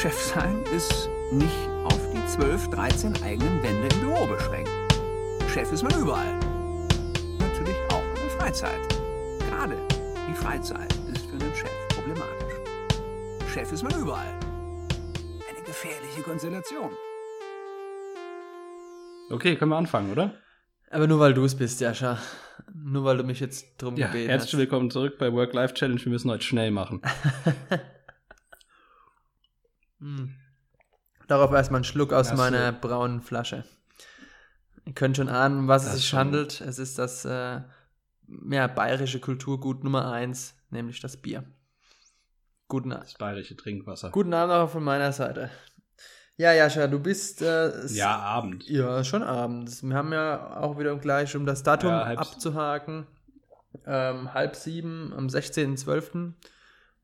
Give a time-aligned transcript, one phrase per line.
[0.00, 4.70] Chef sein ist nicht auf die 12, 13 eigenen Wände im Büro beschränkt.
[5.52, 6.38] Chef ist man überall.
[7.38, 8.80] Natürlich auch in der Freizeit.
[9.40, 9.76] Gerade
[10.26, 12.54] die Freizeit ist für einen Chef problematisch.
[13.52, 14.32] Chef ist man überall.
[15.50, 16.92] Eine gefährliche Konstellation.
[19.30, 20.32] Okay, können wir anfangen, oder?
[20.88, 22.18] Aber nur weil du es bist, Jascha.
[22.72, 24.58] Nur weil du mich jetzt drum Ja, gebeten herzlich hast.
[24.60, 26.02] willkommen zurück bei Work-Life-Challenge.
[26.02, 27.02] Wir müssen heute schnell machen.
[30.00, 30.34] Hm.
[31.30, 33.62] Darauf erstmal einen Schluck aus Hast meiner braunen Flasche.
[34.84, 36.18] Ihr könnt schon ahnen, was es Das sich schon.
[36.18, 36.60] handelt.
[36.60, 37.60] Es ist das äh,
[38.50, 41.44] ja, bayerische Kulturgut Nummer eins, nämlich das Bier.
[42.66, 44.10] Guten, Das bayerische Trinkwasser.
[44.10, 45.50] guten Abend auch von meiner Seite.
[46.36, 48.68] Ja, Jascha, du bist äh, Ja, Abend.
[48.68, 49.84] Ja, schon abends.
[49.84, 53.06] Wir haben ja auch wieder gleich, um das Datum Ja, abzuhaken,
[53.86, 56.32] ähm, halb sieben am 16.12.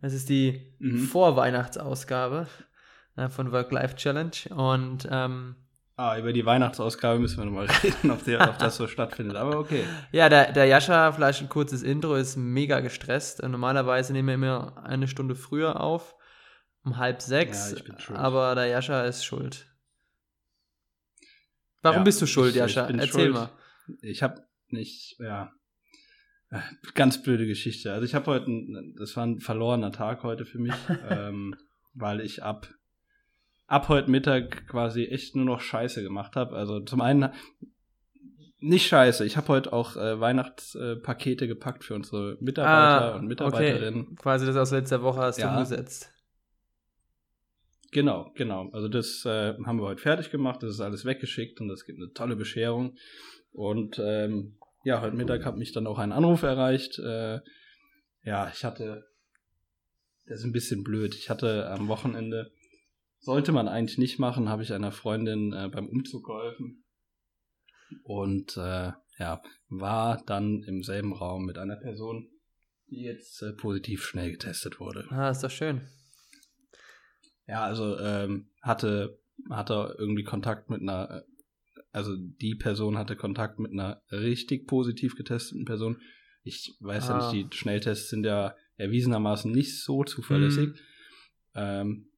[0.01, 0.99] Das ist die Mhm.
[1.07, 2.49] Vorweihnachtsausgabe
[3.17, 4.55] äh, von Work-Life-Challenge.
[4.55, 5.57] Und ähm,
[5.99, 9.37] Ah, über die Weihnachtsausgabe müssen wir nochmal reden, ob, der, ob das so stattfindet.
[9.37, 9.83] Aber okay.
[10.13, 13.43] ja, der, der Jascha, vielleicht ein kurzes Intro, ist mega gestresst.
[13.43, 16.15] Äh, Normalerweise nehmen wir immer eine Stunde früher auf,
[16.85, 17.71] um halb sechs.
[17.71, 18.19] Ja, ich bin schuld.
[18.19, 19.67] aber der Jascha ist schuld.
[21.83, 22.89] Warum Ja, bist du schuld, ich- Jascha?
[22.89, 23.33] ich Erzähl schuld.
[23.35, 23.51] mal.
[24.03, 25.53] Ich habe nicht, ja,
[26.95, 27.93] ganz blöde Geschichte.
[27.93, 30.75] Also ich habe heute, ein- das war ein verlorener Tag heute für mich,
[31.09, 31.55] ähm,
[31.95, 32.69] weil ich ab
[33.67, 36.55] ab heute Mittag quasi echt nur noch Scheiße gemacht habe.
[36.57, 37.31] Also zum einen
[38.59, 39.25] nicht Scheiße.
[39.27, 44.01] Ich habe heute auch äh, Weihnachtspakete gepackt für unsere Mitarbeiter und Mitarbeiterinnen.
[44.01, 44.17] Ah, Okay.
[44.23, 45.53] Quasi das aus letzter Woche hast du Ja.
[45.55, 46.13] umgesetzt.
[47.93, 48.69] Genau, genau.
[48.73, 51.99] Also das äh, haben wir heute fertig gemacht, das ist alles weggeschickt und es gibt
[51.99, 52.97] eine tolle Bescherung.
[53.53, 56.99] Und ähm, ja, heute Mittag hat mich dann auch ein Anruf erreicht.
[56.99, 57.41] Äh,
[58.23, 59.07] ja, ich hatte,
[60.27, 61.15] das ist ein bisschen blöd.
[61.15, 62.51] Ich hatte am Wochenende,
[63.19, 66.85] sollte man eigentlich nicht machen, habe ich einer Freundin äh, beim Umzug geholfen.
[68.03, 72.29] Und äh, ja, war dann im selben Raum mit einer Person,
[72.89, 75.07] die jetzt äh, positiv schnell getestet wurde.
[75.11, 75.83] Ah, ist doch schön.
[77.47, 79.19] Ja, also ähm, hatte,
[79.51, 81.23] hatte irgendwie Kontakt mit einer, äh,
[81.93, 86.01] also die Person hatte Kontakt mit einer richtig positiv getesteten Person.
[86.43, 87.33] Ich weiß ja Ah.
[87.33, 90.71] nicht, die Schnelltests sind ja erwiesenermaßen nicht so zuverlässig.
[90.71, 90.75] Mhm.
[91.55, 92.09] Ähm,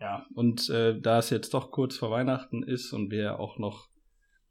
[0.00, 3.88] ja, und äh, da es jetzt doch kurz vor Weihnachten ist und wir auch noch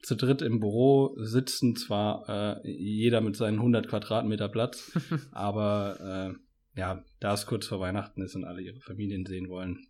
[0.02, 2.28] zu dritt im Büro sitzen, zwar
[2.64, 4.92] äh, jeder mit seinen 100 Quadratmeter Platz,
[5.32, 9.88] aber äh, ja, da es kurz vor Weihnachten ist und alle ihre Familien sehen wollen,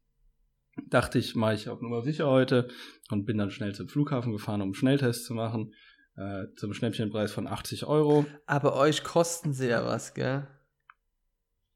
[0.87, 2.69] dachte ich, mache ich auf Nummer sicher heute
[3.09, 5.73] und bin dann schnell zum Flughafen gefahren, um einen Schnelltest zu machen,
[6.15, 8.25] äh, zum Schnäppchenpreis von 80 Euro.
[8.45, 10.47] Aber euch kosten sie ja was, gell?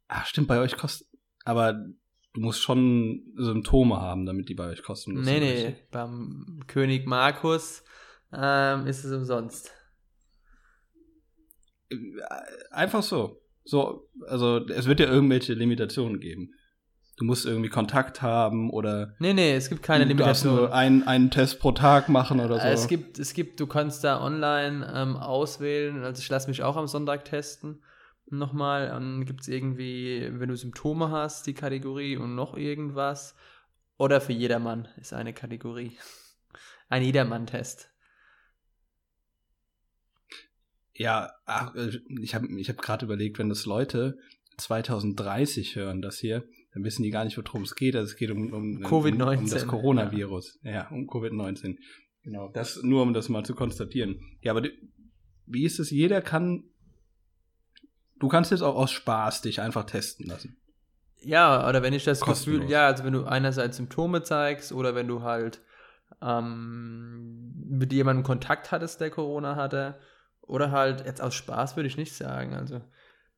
[0.07, 1.07] Ach, stimmt, bei euch kostet,
[1.45, 1.85] aber
[2.33, 5.21] du musst schon Symptome haben, damit die bei euch kosten.
[5.21, 5.75] nee, nee.
[5.91, 7.83] Beim König Markus
[8.33, 9.71] ähm, ist es umsonst.
[12.71, 13.41] Einfach so.
[13.63, 16.53] So, also es wird ja irgendwelche Limitationen geben.
[17.17, 21.03] Du musst irgendwie Kontakt haben oder Nee, nee, es gibt keine du darfst nur einen,
[21.03, 22.67] einen Test pro Tag machen oder so.
[22.67, 26.77] Es gibt, es gibt, du kannst da online ähm, auswählen, also ich lasse mich auch
[26.77, 27.83] am Sonntag testen.
[28.31, 33.35] Nochmal, dann gibt es irgendwie, wenn du Symptome hast, die Kategorie und noch irgendwas.
[33.97, 35.97] Oder für jedermann ist eine Kategorie.
[36.89, 37.89] Ein Jedermann-Test.
[40.93, 44.17] Ja, ach, äh, ich habe ich hab gerade überlegt, wenn das Leute
[44.57, 46.43] 2030 hören, das hier,
[46.73, 47.95] dann wissen die gar nicht, worum es geht.
[47.95, 50.59] Also es geht um, um, Covid-19, um, um das Coronavirus.
[50.63, 51.77] Ja, um Covid-19.
[52.23, 54.19] Genau, das nur um das mal zu konstatieren.
[54.41, 54.67] Ja, aber
[55.45, 55.91] wie ist es?
[55.91, 56.63] Jeder kann.
[58.21, 60.55] Du kannst jetzt auch aus Spaß dich einfach testen lassen.
[61.23, 62.61] Ja, oder wenn ich das Kostenlos.
[62.61, 65.59] Gefühl, ja, also wenn du einerseits Symptome zeigst oder wenn du halt
[66.21, 69.99] ähm, mit jemandem Kontakt hattest, der Corona hatte,
[70.41, 72.53] oder halt jetzt aus Spaß würde ich nicht sagen.
[72.53, 72.81] Also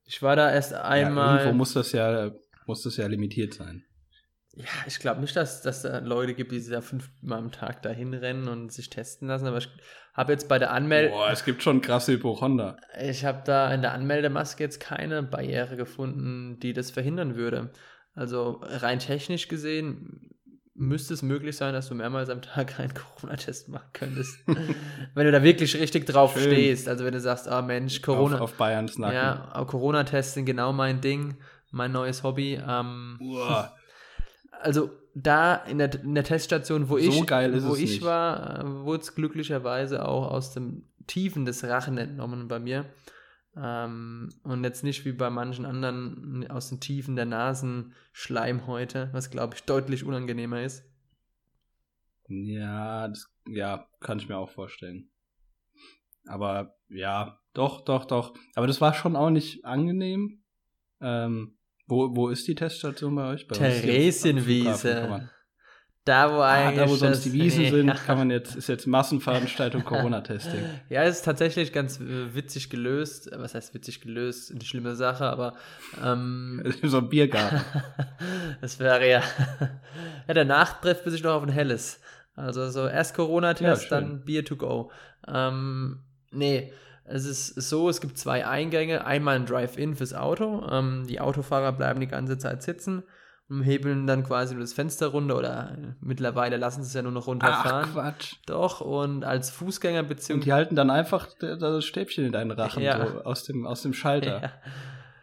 [0.04, 1.38] ich war da erst Ja, einmal.
[1.40, 2.32] irgendwo muss das ja
[2.66, 3.84] muss das ja limitiert sein.
[4.56, 7.82] Ja, ich glaube nicht, dass dass da Leute gibt, die sich da fünfmal am Tag
[7.82, 9.70] dahin rennen und sich testen lassen, aber ich
[10.14, 12.78] habe jetzt bei der Anmeldung, Boah, es gibt schon krasse Hypochonder.
[13.02, 17.72] ich habe da in der Anmeldemaske jetzt keine Barriere gefunden, die das verhindern würde.
[18.14, 20.30] Also rein technisch gesehen
[20.76, 24.38] müsste es möglich sein, dass du mehrmals am Tag einen Corona-Test machen könntest.
[25.16, 26.44] wenn du da wirklich richtig drauf Schön.
[26.52, 26.88] stehst.
[26.88, 29.16] Also wenn du sagst, ah Mensch, Corona, Auf, auf Bayerns Nacken.
[29.16, 31.38] ja, Corona-Tests sind genau mein Ding,
[31.72, 32.62] mein neues Hobby.
[32.68, 33.76] Ähm, Uah.
[34.64, 38.02] also da in der, in der Teststation, wo So ich, wo ich nicht.
[38.02, 42.86] war, äh, wurde es glücklicherweise auch aus dem Tiefen des Rachen entnommen bei mir.
[43.56, 49.56] Ähm, und jetzt nicht wie bei manchen anderen aus den Tiefen der Nasenschleimhäute, was glaube
[49.56, 50.84] ich deutlich unangenehmer ist.
[52.28, 55.10] Ja, das, ja, kann ich mir auch vorstellen.
[56.26, 58.34] Aber ja, doch, doch, doch.
[58.56, 60.42] Aber das war schon auch nicht angenehm.
[61.02, 61.58] Ähm,
[61.88, 63.48] wo, wo ist die Teststation bei euch?
[63.48, 65.30] Bei Theresienwiese.
[66.06, 66.82] Da, wo eigentlich.
[66.82, 70.60] Ah, da, wo sonst die Wiesen sind, kann man jetzt, ist jetzt Massenveranstaltung Corona-Testing.
[70.90, 73.30] Ja, es ist tatsächlich ganz äh, witzig gelöst.
[73.34, 74.52] Was heißt witzig gelöst?
[74.52, 75.54] Eine schlimme Sache, aber.
[76.04, 77.62] Ähm, so ein Biergarten.
[78.60, 79.24] das wäre ja.
[80.28, 82.02] ja, danach trifft man sich noch auf ein helles.
[82.36, 84.92] Also so erst Corona-Test, ja, dann Bier to go.
[85.28, 86.00] Ähm,
[86.32, 86.74] nee,
[87.06, 89.06] es ist so, es gibt zwei Eingänge.
[89.06, 90.66] Einmal ein Drive-In fürs Auto.
[90.70, 93.04] Ähm, die Autofahrer bleiben die ganze Zeit sitzen
[93.50, 97.12] und hebeln dann quasi nur das Fenster runter oder mittlerweile lassen sie es ja nur
[97.12, 97.90] noch runterfahren.
[97.90, 98.36] Ach, Quatsch.
[98.46, 100.34] Doch, und als Fußgänger beziehungsweise.
[100.34, 103.06] Und die halten dann einfach das Stäbchen in deinen Rachen ja.
[103.06, 104.42] so aus, dem, aus dem Schalter.
[104.42, 104.52] Ja.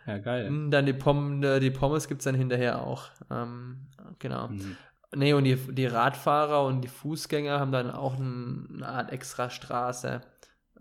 [0.06, 0.47] Ja, geil.
[0.47, 3.11] Hm, dann die, Pom die Pommes gibt es dann hinterher auch.
[3.31, 3.87] Ähm,
[4.19, 4.49] genau.
[4.49, 4.76] Mhm.
[5.15, 10.21] Nee, und die, die Radfahrer und die Fußgänger haben dann auch eine Art Extrastraße.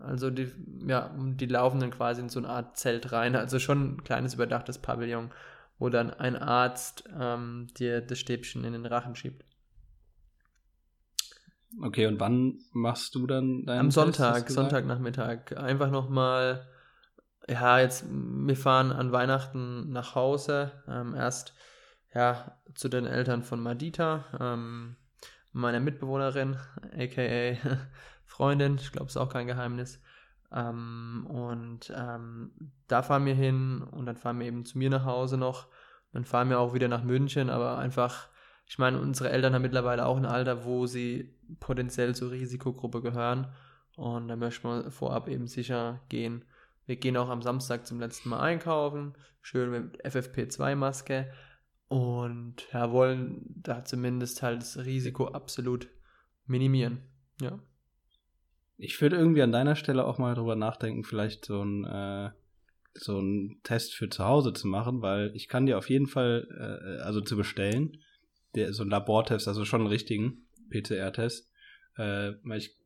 [0.00, 0.50] Also die,
[0.86, 3.36] ja, die laufen dann quasi in so eine Art Zelt rein.
[3.36, 5.30] Also schon ein kleines überdachtes Pavillon
[5.80, 9.44] wo dann ein Arzt ähm, dir das Stäbchen in den Rachen schiebt.
[11.82, 15.56] Okay, und wann machst du dann deinen Am Sonntag, Sonntagnachmittag.
[15.56, 16.68] Einfach nochmal,
[17.48, 20.72] ja, jetzt, wir fahren an Weihnachten nach Hause.
[20.86, 21.54] Ähm, erst,
[22.14, 24.96] ja, zu den Eltern von Madita, ähm,
[25.52, 26.56] meiner Mitbewohnerin,
[26.92, 27.56] aka
[28.40, 30.00] Freundin, ich glaube, es ist auch kein Geheimnis.
[30.50, 32.52] Ähm, und ähm,
[32.88, 35.68] da fahren wir hin und dann fahren wir eben zu mir nach Hause noch.
[36.14, 38.28] Dann fahren wir auch wieder nach München, aber einfach,
[38.64, 43.46] ich meine, unsere Eltern haben mittlerweile auch ein Alter, wo sie potenziell zur Risikogruppe gehören.
[43.94, 46.46] Und da möchten wir vorab eben sicher gehen.
[46.86, 49.12] Wir gehen auch am Samstag zum letzten Mal einkaufen,
[49.42, 51.30] schön mit FFP2-Maske
[51.88, 55.88] und ja, wollen da zumindest halt das Risiko absolut
[56.46, 57.02] minimieren.
[57.38, 57.58] Ja.
[58.80, 62.30] Ich würde irgendwie an deiner Stelle auch mal drüber nachdenken, vielleicht so ein, äh,
[62.94, 66.48] so ein Test für zu Hause zu machen, weil ich kann dir auf jeden Fall,
[66.58, 67.98] äh, also zu bestellen,
[68.54, 71.50] der, so ein Labortest, also schon einen richtigen PCR-Test,
[71.96, 72.76] äh, weil ich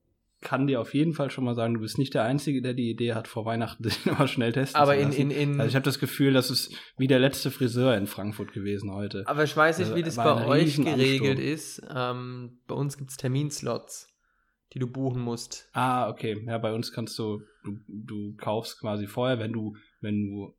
[0.40, 2.90] kann dir auf jeden Fall schon mal sagen, du bist nicht der Einzige, der die
[2.90, 5.20] Idee hat, vor Weihnachten sich immer schnell testen aber zu lassen.
[5.20, 8.06] In, in, in also ich habe das Gefühl, das ist wie der letzte Friseur in
[8.06, 9.22] Frankfurt gewesen heute.
[9.26, 11.82] Aber ich weiß nicht, also, wie das bei euch geregelt ist.
[11.94, 14.13] Ähm, bei uns gibt es Terminslots
[14.74, 15.68] die du buchen musst.
[15.72, 16.42] Ah, okay.
[16.46, 20.54] Ja, bei uns kannst du, du, du kaufst quasi vorher, wenn du, wenn du,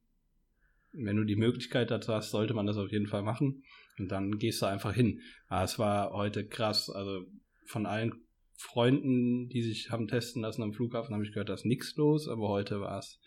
[0.94, 3.64] wenn du die Möglichkeit dazu hast, sollte man das auf jeden Fall machen.
[4.00, 5.22] Und dann gehst du einfach hin.
[5.48, 6.90] Ah, es war heute krass.
[6.90, 7.26] Also
[7.66, 8.26] von allen
[8.58, 12.28] Freunden, die sich haben testen lassen am Flughafen, habe ich gehört, da ist nichts los,
[12.30, 13.20] aber heute war es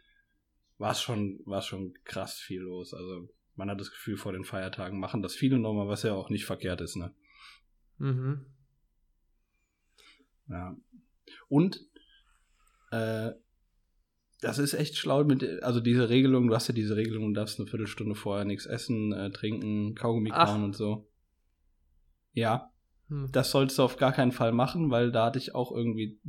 [0.79, 2.95] war es schon, war schon krass viel los.
[2.95, 6.31] Also man hat das Gefühl, vor den Feiertagen machen das viele nochmal, was ja auch
[6.31, 7.13] nicht verkehrt ist, ne?
[7.99, 8.47] Mhm.
[10.49, 10.77] Ja.
[11.49, 11.81] Und
[12.91, 13.33] äh,
[14.41, 17.59] das ist echt schlau mit, also diese Regelung, du hast ja diese Regelung, du darfst
[17.59, 21.09] eine Viertelstunde vorher nichts essen, äh, trinken, Kaugummi kauen und so.
[22.33, 22.71] Ja.
[23.09, 23.31] Hm.
[23.33, 26.21] Das solltest du auf gar keinen Fall machen, weil da hatte ich auch irgendwie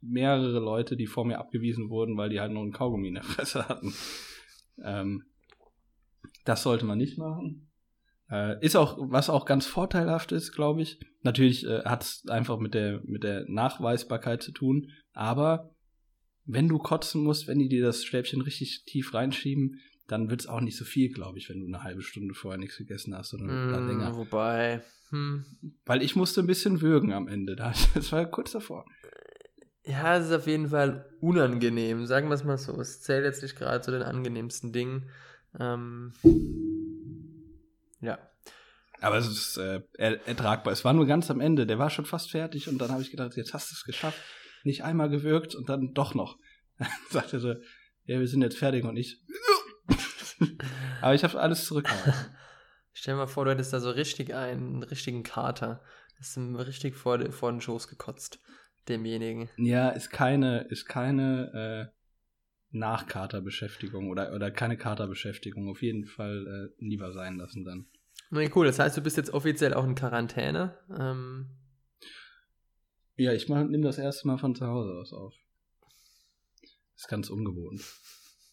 [0.00, 3.24] mehrere Leute, die vor mir abgewiesen wurden, weil die halt noch einen Kaugummi in der
[3.24, 3.92] Fresse hatten.
[4.82, 5.24] Ähm,
[6.44, 7.71] das sollte man nicht machen.
[8.32, 10.98] Äh, ist auch, was auch ganz vorteilhaft ist, glaube ich.
[11.22, 15.74] Natürlich äh, hat es einfach mit der, mit der Nachweisbarkeit zu tun, aber
[16.46, 20.46] wenn du kotzen musst, wenn die dir das Stäbchen richtig tief reinschieben, dann wird es
[20.46, 23.34] auch nicht so viel, glaube ich, wenn du eine halbe Stunde vorher nichts gegessen hast
[23.34, 24.16] oder mm, länger.
[24.16, 24.82] Wobei.
[25.10, 25.44] Hm.
[25.84, 27.54] Weil ich musste ein bisschen würgen am Ende.
[27.94, 28.86] Das war kurz davor.
[29.84, 32.06] Ja, es ist auf jeden Fall unangenehm.
[32.06, 32.80] Sagen wir es mal so.
[32.80, 35.08] Es zählt jetzt nicht gerade zu den angenehmsten Dingen.
[35.58, 36.12] Ähm,
[38.02, 38.18] ja.
[39.00, 40.72] Aber es ist äh, ertragbar.
[40.72, 41.66] Es war nur ganz am Ende.
[41.66, 44.20] Der war schon fast fertig und dann habe ich gedacht, jetzt hast du es geschafft.
[44.62, 46.38] Nicht einmal gewirkt und dann doch noch.
[46.78, 47.54] Dann sagte er so,
[48.04, 49.20] ja, wir sind jetzt fertig und ich.
[51.00, 52.36] Aber ich habe alles zurückgehalten.
[52.92, 55.82] Stell dir mal vor, du hättest da so richtig einen, richtigen Kater.
[56.18, 58.38] Das ist ihm richtig vor, vor den Schoß gekotzt,
[58.88, 59.48] demjenigen.
[59.56, 62.01] Ja, ist keine, ist keine äh,
[62.72, 65.68] Nachkaterbeschäftigung oder, oder keine Katerbeschäftigung.
[65.68, 67.86] Auf jeden Fall äh, lieber sein lassen dann.
[68.30, 68.66] Nee, cool.
[68.66, 70.78] Das heißt, du bist jetzt offiziell auch in Quarantäne.
[70.98, 71.50] Ähm.
[73.16, 75.34] Ja, ich nehme das erste Mal von zu Hause aus auf.
[76.62, 77.82] Das ist ganz ungewohnt.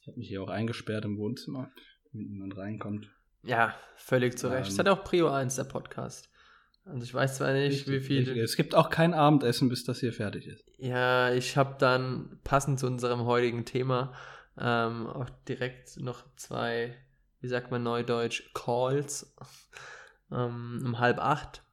[0.02, 1.72] Ich habe mich hier auch eingesperrt im Wohnzimmer,
[2.12, 3.10] damit niemand reinkommt.
[3.44, 4.70] Ja, völlig zu Recht.
[4.70, 6.30] Ähm, das hat auch Prio 1, der Podcast.
[6.90, 8.38] Also ich weiß zwar nicht, wie viel.
[8.40, 10.66] Es gibt auch kein Abendessen, bis das hier fertig ist.
[10.78, 14.14] Ja, ich habe dann passend zu unserem heutigen Thema
[14.60, 16.94] ähm, auch direkt noch zwei,
[17.40, 19.36] wie sagt man neudeutsch, Calls
[20.32, 21.64] ähm, um halb acht.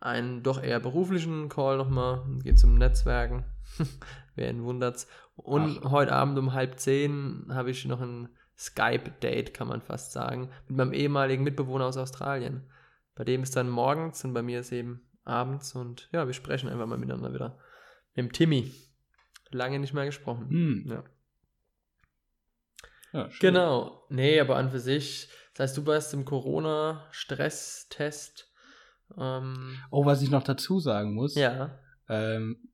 [0.00, 3.44] Einen doch eher beruflichen Call nochmal, geht zum Netzwerken.
[4.34, 5.08] Wer ihn wundert's.
[5.36, 5.90] Und Ach.
[5.90, 10.76] heute Abend um halb zehn habe ich noch ein Skype-Date, kann man fast sagen, mit
[10.76, 12.62] meinem ehemaligen Mitbewohner aus Australien.
[13.16, 16.68] Bei dem ist dann morgens und bei mir ist eben abends und ja, wir sprechen
[16.68, 17.58] einfach mal miteinander wieder.
[18.14, 18.72] Mit dem Timmy.
[19.50, 20.48] Lange nicht mehr gesprochen.
[20.48, 20.84] Hm.
[20.88, 21.04] Ja.
[23.12, 23.28] Ja.
[23.40, 24.04] Genau.
[24.10, 25.28] Nee, aber an für sich.
[25.54, 28.52] Das heißt, du warst im Corona-Stresstest.
[29.16, 31.34] Ähm, Oh, was ich noch dazu sagen muss.
[31.34, 31.78] ja.
[32.08, 32.68] Ähm,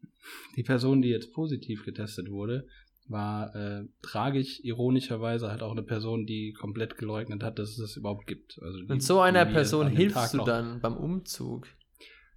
[0.56, 2.68] die Person, die jetzt positiv getestet wurde,
[3.08, 7.96] war äh, tragisch, ironischerweise halt auch eine Person, die komplett geleugnet hat, dass es das
[7.96, 8.58] überhaupt gibt.
[8.62, 11.66] Also Und so einer Person hilfst du dann beim Umzug.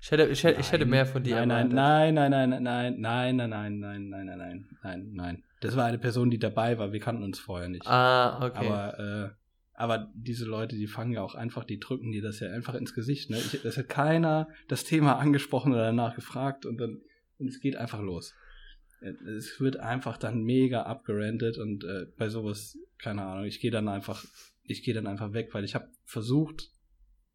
[0.02, 3.36] Ich hätte, ich hätte, ich hätte mehr von dir nein, nein, nein, nein, nein, nein,
[3.36, 5.44] nein, nein, nein, nein, nein, nein, nein, nein, nein.
[5.62, 6.92] Das war eine Person, die dabei war.
[6.92, 7.88] Wir kannten uns vorher nicht.
[7.88, 8.68] Ah, okay.
[8.68, 9.30] Aber, äh,
[9.74, 12.94] aber diese Leute, die fangen ja auch einfach, die drücken dir das ja einfach ins
[12.94, 13.32] Gesicht.
[13.32, 13.38] Ne?
[13.38, 17.02] Ich, das hat keiner das Thema angesprochen oder danach gefragt und dann
[17.38, 18.34] und es geht einfach los.
[19.38, 23.88] Es wird einfach dann mega abgerantet und äh, bei sowas, keine Ahnung, ich gehe dann
[23.88, 24.26] einfach,
[24.64, 26.70] ich gehe dann einfach weg, weil ich habe versucht,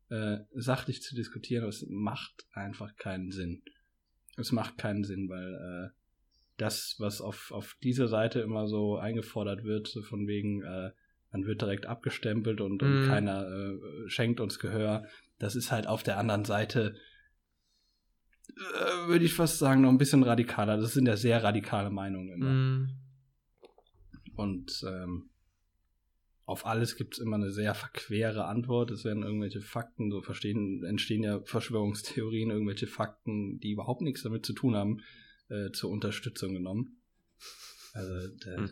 [0.09, 3.62] äh, sachlich zu diskutieren, aber es macht einfach keinen Sinn.
[4.37, 5.91] Es macht keinen Sinn, weil äh,
[6.57, 10.91] das, was auf, auf dieser Seite immer so eingefordert wird, so von wegen, äh,
[11.33, 13.07] man wird direkt abgestempelt und, und Mhm.
[13.07, 15.07] keiner äh, schenkt uns Gehör,
[15.39, 16.97] das ist halt auf der anderen Seite,
[18.57, 20.76] äh, würde ich fast sagen, noch ein bisschen radikaler.
[20.76, 22.50] Das sind ja sehr radikale Meinungen immer.
[22.50, 22.88] Mm,
[24.37, 25.30] Und ähm,
[26.45, 28.90] auf alles gibt es immer eine sehr verquere Antwort.
[28.90, 34.45] Es werden irgendwelche Fakten, so verstehen, entstehen ja Verschwörungstheorien, irgendwelche Fakten, die überhaupt nichts damit
[34.45, 35.00] zu tun haben,
[35.49, 37.00] äh, zur Unterstützung genommen.
[37.92, 38.71] Also da, Hm.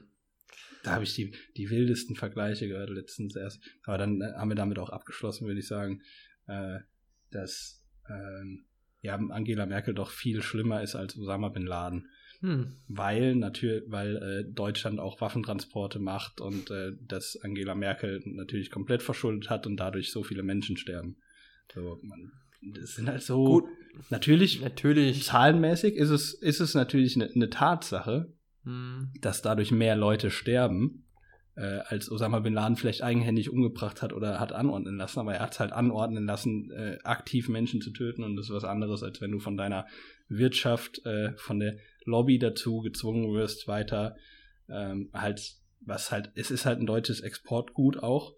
[0.82, 3.60] da habe ich die, die wildesten Vergleiche gehört letztens erst.
[3.84, 6.02] Aber dann äh, haben wir damit auch abgeschlossen, würde ich sagen,
[6.46, 6.78] äh,
[7.30, 8.64] dass ähm,
[9.00, 12.08] ja, Angela Merkel doch viel schlimmer ist als Osama bin Laden
[12.40, 12.76] hm.
[12.86, 19.02] weil natürlich, weil äh, Deutschland auch Waffentransporte macht und äh, dass Angela Merkel natürlich komplett
[19.02, 21.16] verschuldet hat und dadurch so viele Menschen sterben.
[21.74, 22.32] So, man,
[22.74, 23.64] das sind halt so Gut,
[24.10, 25.24] natürlich natürlich.
[25.24, 28.32] zahlenmäßig ist es ist es natürlich eine eine Tatsache,
[28.64, 29.12] Hm.
[29.20, 31.04] dass dadurch mehr Leute sterben,
[31.58, 35.40] äh, als Osama bin Laden vielleicht eigenhändig umgebracht hat oder hat anordnen lassen, aber er
[35.40, 39.02] hat es halt anordnen lassen, äh, aktiv Menschen zu töten und das ist was anderes,
[39.02, 39.86] als wenn du von deiner
[40.28, 44.16] Wirtschaft, äh, von der Lobby dazu gezwungen wirst, weiter
[44.68, 48.34] ähm, halt, was halt, es ist halt ein deutsches Exportgut auch,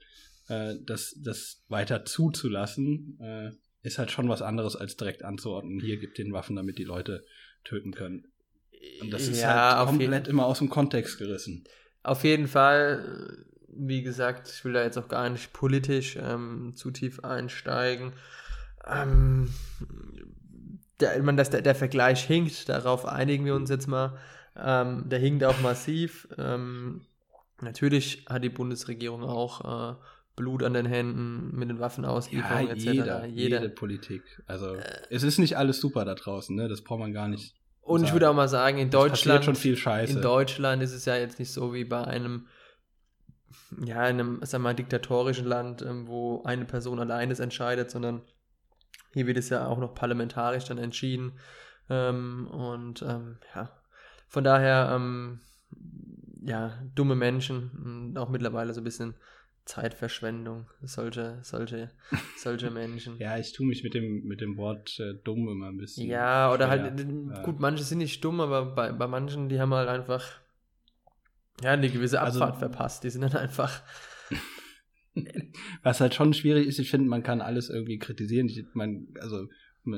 [0.49, 3.51] äh, das, das weiter zuzulassen, äh,
[3.83, 7.25] ist halt schon was anderes, als direkt anzuordnen, hier gibt den Waffen, damit die Leute
[7.65, 8.25] töten können.
[9.03, 11.65] Und das ist ja, halt komplett immer aus dem Kontext gerissen.
[12.03, 16.91] Auf jeden Fall, wie gesagt, ich will da jetzt auch gar nicht politisch ähm, zu
[16.91, 18.13] tief einsteigen.
[18.87, 19.51] Ähm,
[21.01, 24.19] der, ich meine, dass der, der Vergleich hinkt, darauf einigen wir uns jetzt mal.
[24.57, 26.29] Ähm, der hinkt auch massiv.
[26.37, 27.03] Ähm,
[27.61, 29.97] natürlich hat die Bundesregierung auch äh,
[30.37, 32.85] Blut an den Händen mit den Waffenauslieferungen Ja, etc.
[32.85, 33.61] jeder, Jeder.
[33.61, 34.23] jede Politik.
[34.47, 34.77] Also
[35.11, 36.69] es ist nicht alles super da draußen, ne?
[36.69, 37.55] Das braucht man gar nicht.
[37.83, 38.15] Und ich sagen.
[38.15, 40.13] würde auch mal sagen, in Deutschland, schon viel Scheiße.
[40.13, 42.47] in Deutschland ist es ja jetzt nicht so wie bei einem,
[43.85, 48.23] ja, in einem, wir mal, diktatorischen Land, ähm, wo eine Person allein es entscheidet, sondern
[49.13, 51.33] hier wird es ja auch noch parlamentarisch dann entschieden.
[51.89, 53.71] Ähm, und ähm, ja,
[54.29, 55.41] von daher, ähm,
[56.43, 57.71] ja, dumme Menschen
[58.15, 59.15] und auch mittlerweile so ein bisschen
[59.71, 61.91] Zeitverschwendung, solche, solche,
[62.37, 63.17] solche Menschen.
[63.19, 66.09] Ja, ich tue mich mit dem, mit dem Wort äh, dumm immer ein bisschen.
[66.09, 66.83] Ja, oder schwer.
[66.83, 70.25] halt, gut, manche sind nicht dumm, aber bei, bei manchen, die haben halt einfach
[71.63, 73.05] ja, eine gewisse Also- Abfahrt verpasst.
[73.05, 73.83] Die sind dann einfach.
[75.83, 78.49] Was halt schon schwierig ist, ich finde, man kann alles irgendwie kritisieren.
[78.49, 79.47] Ich mein, also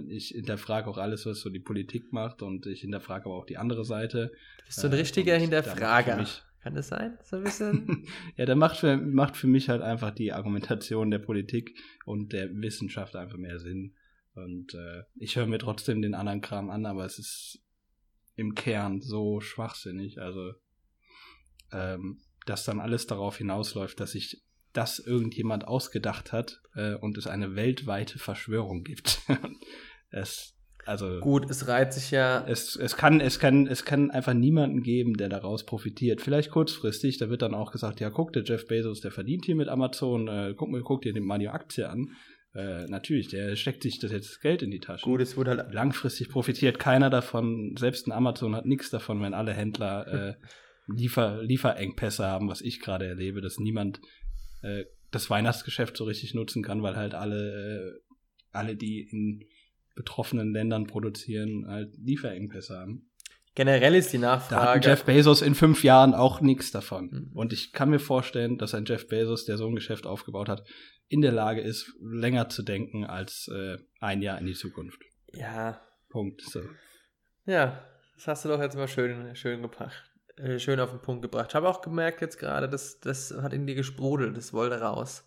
[0.08, 3.58] ich hinterfrage auch alles, was so die Politik macht und ich hinterfrage aber auch die
[3.58, 4.30] andere Seite.
[4.58, 6.16] Du bist so ein Äh, richtiger und Hinterfrager.
[6.16, 7.18] mich- Kann das sein?
[7.24, 8.06] So ein bisschen?
[8.36, 12.54] ja, der macht für, macht für mich halt einfach die Argumentation der Politik und der
[12.54, 13.94] Wissenschaft einfach mehr Sinn.
[14.34, 17.62] Und äh, ich höre mir trotzdem den anderen Kram an, aber es ist
[18.36, 20.20] im Kern so schwachsinnig.
[20.20, 20.54] Also,
[21.72, 24.42] ähm, dass dann alles darauf hinausläuft, dass sich
[24.72, 29.20] das irgendjemand ausgedacht hat äh, und es eine weltweite Verschwörung gibt.
[30.10, 32.44] es, also gut, es reiht sich ja.
[32.46, 36.20] es, es, kann, es, kann, es kann einfach niemanden geben, der daraus profitiert.
[36.20, 39.54] Vielleicht kurzfristig, da wird dann auch gesagt, ja, guck, der Jeff Bezos, der verdient hier
[39.54, 42.10] mit Amazon, äh, guck, guck dir mal die Aktie an.
[42.54, 45.04] Äh, natürlich, der steckt sich das jetzt Geld in die Tasche.
[45.04, 45.72] Gut, es wurde halt.
[45.72, 47.74] Langfristig profitiert keiner davon.
[47.78, 50.34] Selbst ein Amazon hat nichts davon, wenn alle Händler äh,
[50.92, 54.00] Liefer Lieferengpässe haben, was ich gerade erlebe, dass niemand
[54.62, 58.00] äh, das Weihnachtsgeschäft so richtig nutzen kann, weil halt alle, äh,
[58.50, 59.44] alle, die in
[59.94, 63.10] betroffenen Ländern produzieren, halt Lieferengpässe haben.
[63.54, 64.88] Generell ist die Da hat Nachfrage.
[64.88, 67.10] Jeff Bezos in fünf Jahren auch nichts davon.
[67.10, 67.36] Mhm.
[67.36, 70.64] Und ich kann mir vorstellen, dass ein Jeff Bezos, der so ein Geschäft aufgebaut hat,
[71.08, 75.02] in der Lage ist, länger zu denken als äh, ein Jahr in die Zukunft.
[75.34, 76.42] ja, Punkt.
[76.42, 76.60] So.
[77.46, 77.84] Ja,
[78.14, 80.10] das hast du doch jetzt mal schön, schön gebracht.
[80.36, 81.48] Äh, schön auf den Punkt gebracht.
[81.50, 85.26] Ich habe auch gemerkt jetzt gerade, dass das hat in dir gesprudelt, das wollte raus.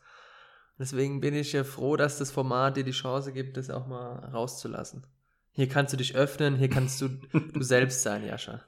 [0.78, 4.16] Deswegen bin ich ja froh, dass das Format dir die Chance gibt, das auch mal
[4.34, 5.06] rauszulassen.
[5.52, 8.64] Hier kannst du dich öffnen, hier kannst du du selbst sein, Jascha.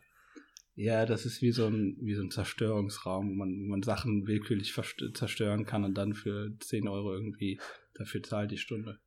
[0.76, 4.28] Ja, das ist wie so ein, wie so ein Zerstörungsraum, wo man, wo man Sachen
[4.28, 4.74] willkürlich
[5.16, 7.60] zerstören kann und dann für 10 Euro irgendwie
[7.96, 9.00] dafür zahlt die Stunde.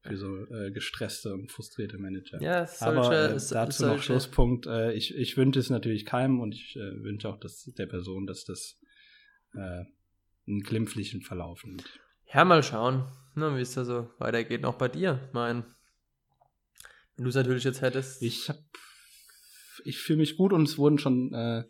[0.00, 2.40] Für so äh, gestresste und frustrierte Manager.
[2.40, 4.66] Ja, solche, Aber äh, dazu noch solche- Schlusspunkt.
[4.66, 8.26] Äh, ich, ich wünsche es natürlich keinem und ich äh, wünsche auch dass der Person,
[8.26, 8.80] dass das
[9.54, 9.84] äh,
[10.46, 12.00] einen glimpflichen Verlauf nimmt.
[12.32, 13.04] Ja, mal schauen,
[13.34, 14.64] ne, wie es da so weitergeht.
[14.64, 15.64] Auch bei dir, mein.
[17.16, 18.22] Wenn du es natürlich jetzt hättest.
[18.22, 18.58] Ich hab,
[19.84, 21.64] ich fühle mich gut und es wurden schon, äh,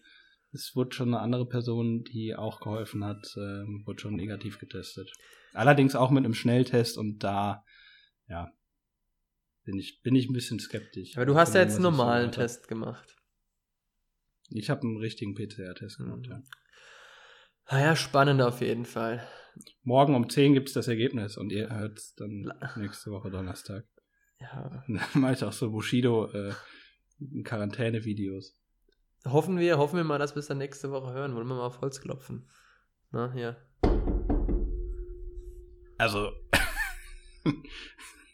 [0.53, 5.13] es wurde schon eine andere Person, die auch geholfen hat, äh, wurde schon negativ getestet.
[5.55, 7.65] Allerdings auch mit einem Schnelltest und da,
[8.29, 8.51] ja,
[9.65, 11.17] bin ich, bin ich ein bisschen skeptisch.
[11.17, 12.35] Aber du hast ja dem, jetzt einen so normalen hab.
[12.35, 13.17] Test gemacht.
[14.51, 16.31] Ich habe einen richtigen PCR-Test gemacht, Mhm.
[16.31, 16.43] ja.
[17.71, 19.27] Naja, spannend auf jeden Fall.
[19.83, 23.85] Morgen um 10 gibt's das Ergebnis und ihr hört dann La- nächste Woche Donnerstag.
[24.41, 24.83] Ja.
[24.87, 26.53] Und Dann mache ich auch so Bushido äh,
[27.45, 28.57] Quarantäne-Videos.
[29.27, 31.35] Hoffen wir, hoffen wir mal, dass wir es dann nächste Woche hören.
[31.35, 32.49] Wollen wir mal auf Holz klopfen.
[33.11, 33.57] Na, hier.
[35.99, 36.31] Also,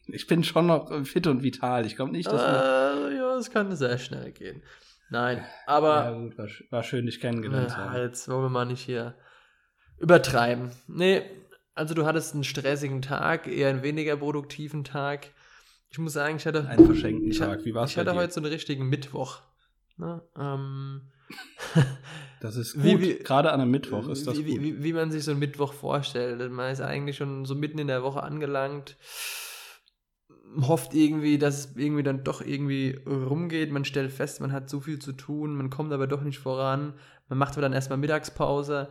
[0.08, 1.86] ich bin schon noch fit und vital.
[1.86, 4.62] Ich glaube nicht, dass wir Äh, ja, es kann sehr schnell gehen.
[5.10, 7.96] Nein, Ja, aber gut, war, war schön, dich kennengelernt zu äh, haben.
[7.96, 9.14] jetzt wollen wir mal nicht hier
[9.98, 10.70] übertreiben.
[10.86, 11.22] Nee,
[11.74, 15.28] also du hattest einen stressigen Tag, eher einen weniger produktiven Tag.
[15.90, 17.64] Ich muss sagen, ich hatte Einen verschenkten ich, Tag.
[17.64, 18.16] Wie war's Ich hatte dir?
[18.16, 19.40] heute so einen richtigen Mittwoch.
[19.96, 20.22] Ne?
[20.38, 21.02] Ähm,
[22.40, 22.84] Das ist gut.
[22.84, 24.60] Wie- wie- Gerade an einem Mittwoch ist das wie, gut.
[24.62, 26.50] wie, wie man sich so einen Mittwoch vorstellt.
[26.50, 28.96] Man ist eigentlich schon so mitten in der Woche angelangt,
[30.60, 33.70] hofft irgendwie, dass es irgendwie dann doch irgendwie rumgeht.
[33.72, 36.94] Man stellt fest, man hat so viel zu tun, man kommt aber doch nicht voran.
[37.28, 38.88] Man macht aber dann erstmal Mittagspause.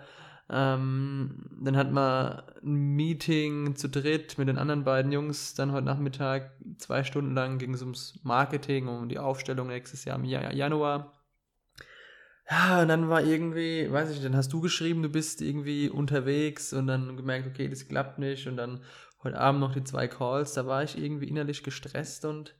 [0.49, 5.53] Ähm, dann hat man ein Meeting zu dritt mit den anderen beiden Jungs.
[5.53, 10.17] Dann heute Nachmittag, zwei Stunden lang, ging es ums Marketing, um die Aufstellung nächstes Jahr
[10.17, 11.13] im Ja- Januar.
[12.49, 15.89] Ja, und dann war irgendwie, weiß ich nicht, dann hast du geschrieben, du bist irgendwie
[15.89, 18.83] unterwegs und dann gemerkt, okay, das klappt nicht und dann
[19.23, 22.53] heute Abend noch die zwei Calls, da war ich irgendwie innerlich gestresst und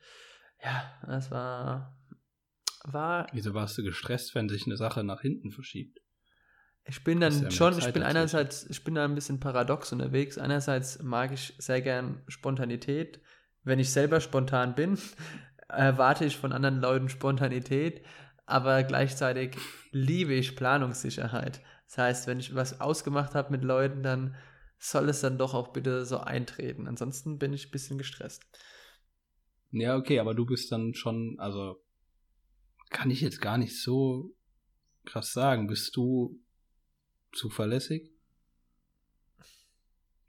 [0.64, 1.98] ja, das war,
[2.86, 6.00] war, Wieso warst du gestresst, wenn sich eine Sache nach hinten verschiebt?
[6.86, 9.92] Ich bin ja dann schon, Zeit ich bin einerseits, ich bin da ein bisschen paradox
[9.92, 13.22] unterwegs, einerseits mag ich sehr gern Spontanität,
[13.64, 14.98] wenn ich selber spontan bin,
[15.70, 18.06] erwarte ich von anderen Leuten Spontanität,
[18.46, 19.58] aber gleichzeitig
[19.92, 21.62] liebe ich Planungssicherheit.
[21.88, 24.36] Das heißt, wenn ich was ausgemacht habe mit Leuten, dann
[24.78, 26.88] soll es dann doch auch bitte so eintreten.
[26.88, 28.44] Ansonsten bin ich ein bisschen gestresst.
[29.72, 31.82] Ja, okay, aber du bist dann schon, also
[32.90, 34.36] kann ich jetzt gar nicht so
[35.06, 35.68] krass sagen.
[35.68, 36.40] Bist du
[37.34, 38.10] zuverlässig?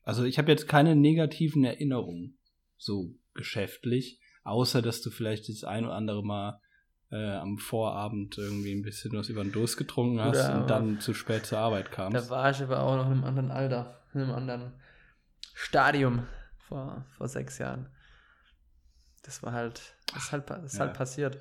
[0.02, 2.36] Also ich habe jetzt keine negativen Erinnerungen,
[2.76, 6.60] so geschäftlich, außer dass du vielleicht das ein oder andere Mal
[7.10, 11.00] äh, am Vorabend irgendwie ein bisschen was über den Durst getrunken hast Oder- und dann
[11.00, 12.30] zu spät zur Arbeit Da kamst.
[12.30, 14.72] war ich aber auch noch in einem anderen Alter, in einem anderen
[15.54, 16.26] Stadium
[16.58, 17.88] vor, vor sechs Jahren.
[19.22, 20.80] Das war halt, das ist halt, das ist Ja.
[20.80, 21.38] halt passiert.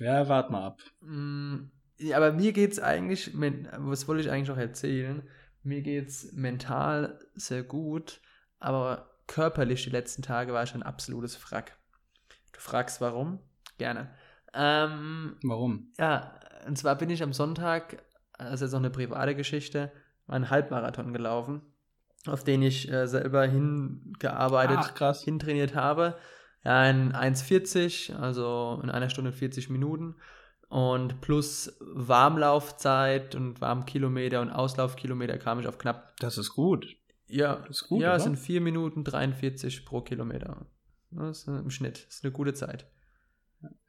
[0.00, 0.80] Ja, wart mal ab.
[1.00, 1.79] Mm, ja,
[2.14, 5.22] aber mir geht's eigentlich, men- was wollte ich eigentlich auch erzählen?
[5.62, 8.20] Mir geht's mental sehr gut,
[8.58, 11.76] aber körperlich die letzten Tage war ich ein absolutes Frack.
[12.52, 13.40] Du fragst warum?
[13.78, 14.10] Gerne.
[14.52, 15.92] Ähm, Warum?
[15.98, 19.92] ja, und zwar bin ich am Sonntag, also jetzt noch eine private Geschichte,
[20.26, 21.62] einen Halbmarathon gelaufen,
[22.26, 26.16] auf den ich äh, selber hingearbeitet, Ach, hintrainiert habe.
[26.64, 30.16] Ja, in 1,40, also in einer Stunde und 40 Minuten.
[30.70, 36.16] Und plus Warmlaufzeit und Warmkilometer und Auslaufkilometer kam ich auf knapp.
[36.20, 36.96] Das ist gut.
[37.26, 38.30] Ja, Das ist gut, ja es oder?
[38.30, 40.66] sind 4 Minuten 43 pro Kilometer.
[41.10, 42.06] Das ist im Schnitt.
[42.06, 42.86] Das ist eine gute Zeit.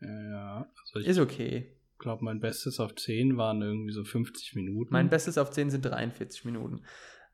[0.02, 1.72] Ja, also ich Ist okay.
[2.00, 4.92] glaube, mein Bestes auf 10 waren irgendwie so 50 Minuten.
[4.92, 6.82] Mein Bestes auf 10 sind 43 Minuten.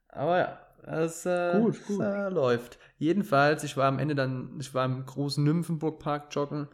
[0.08, 2.00] Aber ja, es äh, Gut, es, gut.
[2.02, 2.78] äh, läuft.
[2.98, 6.68] Jedenfalls, ich war am Ende dann, ich war im großen Nymphenburg-Park joggen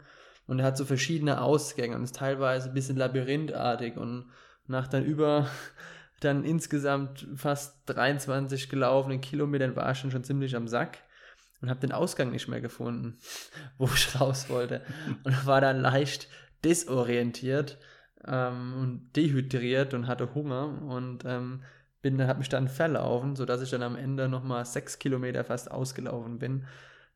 [0.47, 4.25] und er hat so verschiedene Ausgänge und ist teilweise ein bisschen labyrinthartig und
[4.67, 5.47] Nach dann über
[6.21, 10.99] dann insgesamt fast 23 gelaufenen Kilometern war ich schon, schon ziemlich am Sack
[11.61, 13.17] und habe den Ausgang nicht mehr gefunden,
[13.77, 14.81] wo ich raus wollte.
[15.23, 16.29] Und war dann leicht
[16.63, 17.77] desorientiert
[18.25, 21.63] ähm, und dehydriert und hatte Hunger und ähm,
[22.01, 26.39] bin, habe mich dann verlaufen, sodass ich dann am Ende nochmal sechs Kilometer fast ausgelaufen
[26.39, 26.65] bin.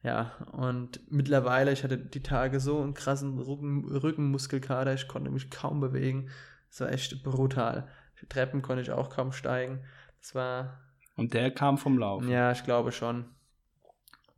[0.01, 5.49] Ja, und mittlerweile, ich hatte die Tage so einen krassen Rücken, Rückenmuskelkater, ich konnte mich
[5.49, 6.29] kaum bewegen.
[6.69, 7.89] Das war echt brutal.
[8.29, 9.83] Treppen konnte ich auch kaum steigen.
[10.19, 10.79] Das war.
[11.15, 12.29] Und der kam vom Laufen.
[12.29, 13.25] Ja, ich glaube schon.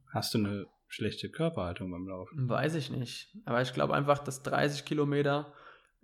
[0.07, 2.49] Hast du eine schlechte Körperhaltung beim Laufen?
[2.49, 3.35] Weiß ich nicht.
[3.45, 5.53] Aber ich glaube einfach, dass 30 Kilometer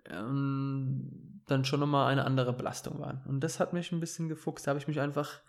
[0.05, 3.23] ähm, dann schon nochmal eine andere Belastung waren.
[3.25, 4.65] Und das hat mich ein bisschen gefuchst.
[4.65, 5.41] Da habe ich mich einfach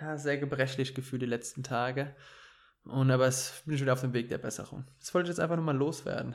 [0.00, 2.14] ja, sehr gebrechlich gefühlt die letzten Tage.
[2.84, 4.84] Und aber es bin ich wieder auf dem Weg der Besserung.
[4.98, 6.34] Das wollte ich jetzt einfach nochmal loswerden.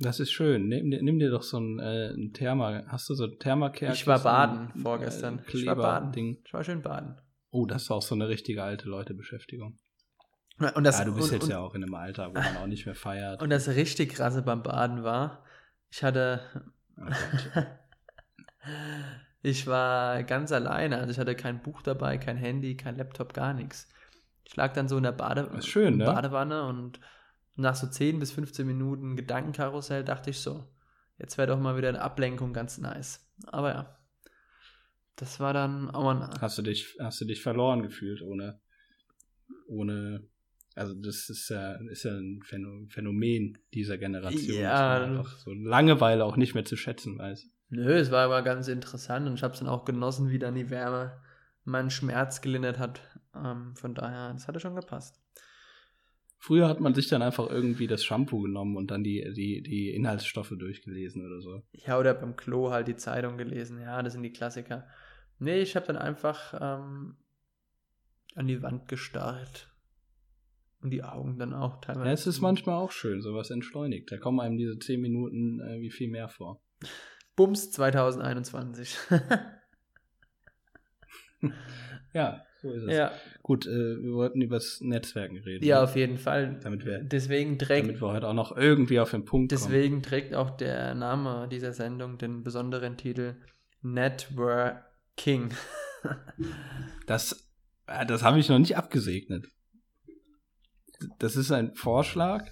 [0.00, 0.68] Das ist schön.
[0.68, 2.84] Nimm, nimm dir doch so ein, äh, ein Therma.
[2.86, 3.92] Hast du so Thermacare?
[3.92, 5.40] Ich war baden ein, vorgestern.
[5.40, 6.12] Äh, ich war baden.
[6.12, 6.38] Ding.
[6.44, 7.20] Ich war schön baden.
[7.50, 9.78] Oh, das ist auch so eine richtige alte Leute-Beschäftigung.
[10.74, 12.56] Und das, ja, du bist und, jetzt und, ja auch in einem Alter, wo man
[12.56, 13.40] auch nicht mehr feiert.
[13.42, 15.44] Und das richtig krasse beim Baden war,
[15.90, 16.40] ich hatte.
[16.96, 17.04] Oh
[19.42, 23.54] ich war ganz alleine, also ich hatte kein Buch dabei, kein Handy, kein Laptop, gar
[23.54, 23.88] nichts.
[24.48, 26.06] Ich lag dann so in der Bade schön, ne?
[26.06, 27.00] Badewanne und
[27.56, 30.64] nach so 10 bis 15 Minuten Gedankenkarussell dachte ich so,
[31.18, 33.28] jetzt wäre doch mal wieder eine Ablenkung ganz nice.
[33.46, 33.98] Aber ja,
[35.16, 36.30] das war dann auch mal.
[36.40, 38.58] Hast du dich, hast du dich verloren gefühlt ohne,
[39.66, 40.26] ohne,
[40.74, 45.52] also das ist ja, ist ja ein Phänomen dieser Generation, ja, dass man einfach so
[45.52, 47.50] Langeweile auch nicht mehr zu schätzen weiß.
[47.68, 50.54] Nö, es war aber ganz interessant und ich habe es dann auch genossen, wie dann
[50.54, 51.20] die Wärme
[51.64, 53.02] meinen Schmerz gelindert hat.
[53.44, 55.20] Ähm, von daher, das hatte schon gepasst.
[56.40, 59.90] Früher hat man sich dann einfach irgendwie das Shampoo genommen und dann die, die, die
[59.90, 61.62] Inhaltsstoffe durchgelesen oder so.
[61.72, 63.80] Ja, oder beim Klo halt die Zeitung gelesen.
[63.80, 64.86] Ja, das sind die Klassiker.
[65.40, 67.16] Nee, ich habe dann einfach ähm,
[68.36, 69.68] an die Wand gestarrt.
[70.80, 72.06] Und die Augen dann auch teilweise.
[72.06, 74.12] Ja, es ist manchmal auch schön, sowas entschleunigt.
[74.12, 76.62] Da kommen einem diese 10 Minuten äh, wie viel mehr vor.
[77.34, 78.96] Bums 2021.
[82.14, 82.96] ja, so ist es.
[82.96, 83.12] Ja.
[83.42, 85.64] Gut, äh, wir wollten über das Netzwerken reden.
[85.64, 85.84] Ja, ne?
[85.84, 86.58] auf jeden Fall.
[86.62, 90.34] Damit wir, deswegen trägt, damit wir heute auch noch irgendwie auf den Punkt deswegen trägt
[90.34, 93.36] auch der Name dieser Sendung den besonderen Titel
[93.82, 95.50] Networking.
[97.06, 97.48] das,
[97.86, 99.46] äh, das habe ich noch nicht abgesegnet.
[101.20, 102.44] Das ist ein Vorschlag.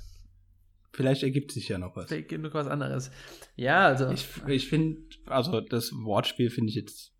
[0.92, 2.07] Vielleicht ergibt sich ja noch was.
[2.07, 3.11] Vielleicht gibt noch was anderes.
[3.57, 4.11] Ja, also.
[4.11, 7.15] Ich, ich finde, also das Wortspiel finde ich jetzt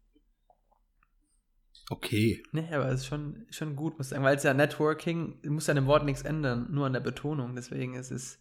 [1.91, 2.43] okay.
[2.53, 5.67] Nee, aber es ist schon, schon gut, muss ich sagen, weil es ja Networking, muss
[5.67, 8.41] ja an dem Wort nichts ändern, nur an der Betonung, deswegen ist es.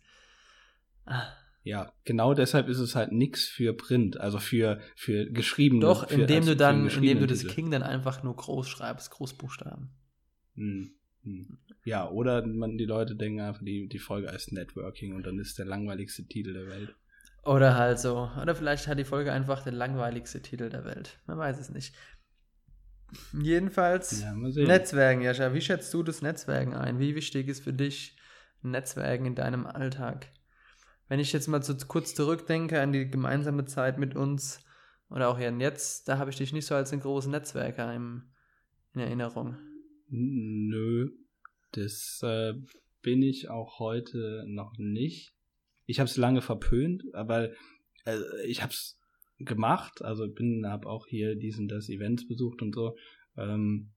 [1.05, 1.27] Ah.
[1.63, 5.81] Ja, genau deshalb ist es halt nichts für Print, also für, für geschrieben.
[5.81, 7.53] Doch, für, indem also du dann, indem du das Titel.
[7.53, 9.89] King dann einfach nur groß schreibst, Großbuchstaben.
[10.53, 10.91] Hm,
[11.23, 11.57] hm.
[11.83, 15.57] Ja, oder man, die Leute denken einfach, die, die Folge heißt Networking und dann ist
[15.57, 16.95] der langweiligste Titel der Welt.
[17.43, 18.29] Oder halt so.
[18.41, 21.19] Oder vielleicht hat die Folge einfach den langweiligste Titel der Welt.
[21.27, 21.95] Man weiß es nicht.
[23.33, 24.33] Jedenfalls Ja.
[24.33, 25.53] Netzwerken, Jascha.
[25.53, 26.99] Wie schätzt du das Netzwerken ein?
[26.99, 28.17] Wie wichtig ist für dich
[28.61, 30.27] Netzwerken in deinem Alltag?
[31.07, 34.59] Wenn ich jetzt mal so kurz zurückdenke an die gemeinsame Zeit mit uns
[35.09, 38.23] oder auch jetzt, da habe ich dich nicht so als einen großen Netzwerker im,
[38.93, 39.55] in Erinnerung.
[40.09, 41.11] Nö,
[41.71, 42.53] das äh,
[43.01, 45.35] bin ich auch heute noch nicht.
[45.85, 47.51] Ich habe es lange verpönt, aber
[48.05, 48.99] äh, ich habe es
[49.39, 50.01] gemacht.
[50.01, 52.95] Also bin, habe auch hier diesen das Events besucht und so.
[53.37, 53.91] Ähm,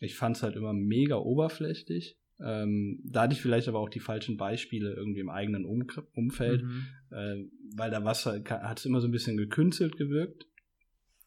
[0.00, 2.18] ich fand es halt immer mega oberflächlich.
[2.40, 6.62] Ähm, da hatte ich vielleicht aber auch die falschen Beispiele irgendwie im eigenen um Umfeld,
[6.62, 6.86] Mhm.
[7.10, 7.36] äh,
[7.74, 10.46] weil da was hat es immer so ein bisschen gekünstelt gewirkt.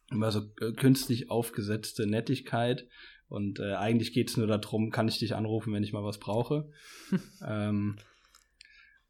[0.10, 2.88] Immer so äh, künstlich aufgesetzte Nettigkeit.
[3.28, 6.20] Und äh, eigentlich geht es nur darum, kann ich dich anrufen, wenn ich mal was
[6.20, 6.70] brauche.
[7.48, 7.98] ähm,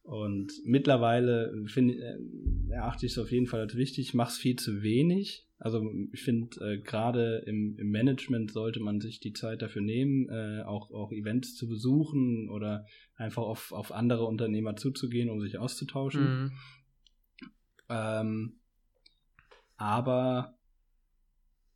[0.04, 4.38] und mittlerweile finde äh, erachte ich es auf jeden Fall als wichtig, ich mache es
[4.38, 5.48] viel zu wenig.
[5.60, 10.28] Also ich finde, äh, gerade im, im Management sollte man sich die Zeit dafür nehmen,
[10.30, 15.60] äh, auch, auch Events zu besuchen oder einfach auf, auf andere Unternehmer zuzugehen, um sich
[15.60, 16.46] auszutauschen.
[16.46, 16.52] Mhm.
[17.90, 18.54] Ähm,
[19.78, 20.58] aber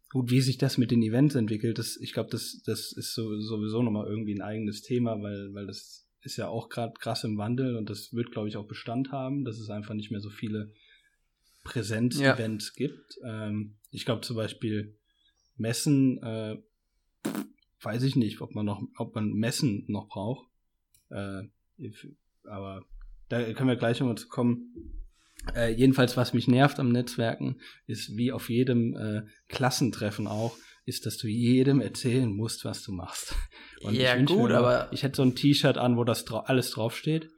[0.09, 3.39] gut, wie sich das mit den Events entwickelt, das, ich glaube, das, das ist so,
[3.39, 7.37] sowieso nochmal irgendwie ein eigenes Thema, weil, weil das ist ja auch gerade krass im
[7.37, 10.29] Wandel und das wird, glaube ich, auch Bestand haben, dass es einfach nicht mehr so
[10.29, 10.73] viele
[11.63, 13.19] Präsenz-Events gibt.
[13.23, 14.97] Ähm, ich glaube zum Beispiel
[15.57, 16.57] Messen, äh,
[17.81, 20.47] weiß ich nicht, ob man noch, ob man Messen noch braucht.
[21.09, 21.43] Äh,
[22.43, 22.83] aber
[23.29, 25.01] da können wir gleich nochmal zu kommen.
[25.55, 31.05] Äh, jedenfalls, was mich nervt am Netzwerken, ist wie auf jedem äh, Klassentreffen auch, ist,
[31.05, 33.33] dass du jedem erzählen musst, was du machst.
[33.81, 36.39] Und Ja, ich gut, mir aber- ich hätte so ein T-Shirt an, wo das drau
[36.39, 37.29] alles draufsteht.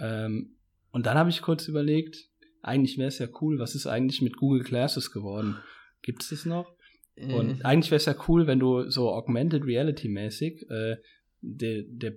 [0.00, 0.56] Ähm,
[0.90, 2.16] und dann habe ich kurz überlegt,
[2.62, 5.56] eigentlich wäre es ja cool, was ist eigentlich mit Google Classes geworden?
[6.02, 6.74] Gibt es das noch?
[7.16, 10.96] Äh, Und eigentlich wäre es ja cool, wenn du so Augmented Reality mäßig äh,
[11.40, 12.14] der, der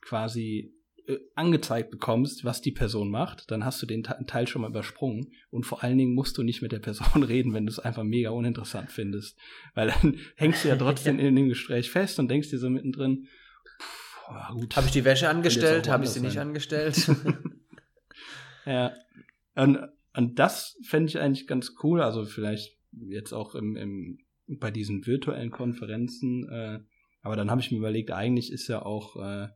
[0.00, 0.72] quasi
[1.08, 4.68] äh, angezeigt bekommst, was die Person macht, dann hast du den Te- Teil schon mal
[4.68, 7.78] übersprungen und vor allen Dingen musst du nicht mit der Person reden, wenn du es
[7.80, 9.38] einfach mega uninteressant findest,
[9.74, 13.26] weil dann hängst du ja trotzdem in dem Gespräch fest und denkst dir so mittendrin,
[13.80, 14.76] pff, ja, gut.
[14.76, 15.88] Habe ich die Wäsche angestellt?
[15.88, 16.48] Habe ich sie nicht sein.
[16.48, 17.10] angestellt?
[18.66, 18.92] Ja.
[19.54, 19.78] Und,
[20.14, 22.02] und das fände ich eigentlich ganz cool.
[22.02, 26.48] Also vielleicht jetzt auch im, im, bei diesen virtuellen Konferenzen.
[26.50, 26.80] Äh,
[27.22, 29.48] aber dann habe ich mir überlegt, eigentlich ist ja auch äh,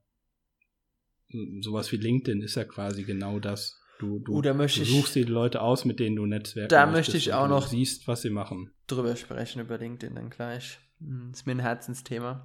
[1.61, 3.79] sowas wie LinkedIn ist ja quasi genau das.
[3.99, 6.87] Du, du, möchte du ich- suchst dir die Leute aus, mit denen du Netzwerken Da
[6.87, 8.73] möchte ich auch noch- siehst, was sie machen.
[8.89, 10.79] drüber sprechen über LinkedIn dann gleich.
[10.99, 12.45] Hm, Ist mir ein Herzensthema.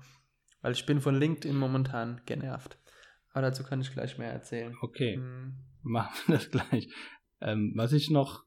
[0.62, 2.78] Weil ich bin von LinkedIn momentan genervt.
[3.32, 4.76] Aber dazu kann ich gleich mehr erzählen.
[4.82, 5.16] Okay.
[5.16, 5.54] Hm.
[5.84, 6.90] machen wir das gleich.
[7.42, 8.44] Ähm, was ich noch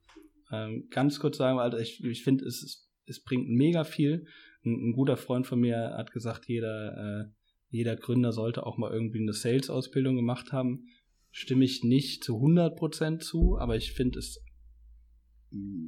[0.53, 4.27] ähm, ganz kurz sagen wollte, ich, ich finde, es, es bringt mega viel.
[4.65, 7.31] Ein, ein guter Freund von mir hat gesagt, jeder, äh,
[7.71, 10.89] jeder Gründer sollte auch mal irgendwie eine Sales-Ausbildung gemacht haben.
[11.31, 14.43] Stimme ich nicht zu 100% zu, aber ich finde, es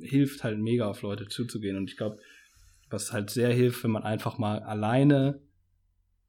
[0.02, 1.76] hilft halt mega auf Leute zuzugehen.
[1.76, 2.18] Und ich glaube,
[2.90, 5.40] was halt sehr hilft, wenn man einfach mal alleine,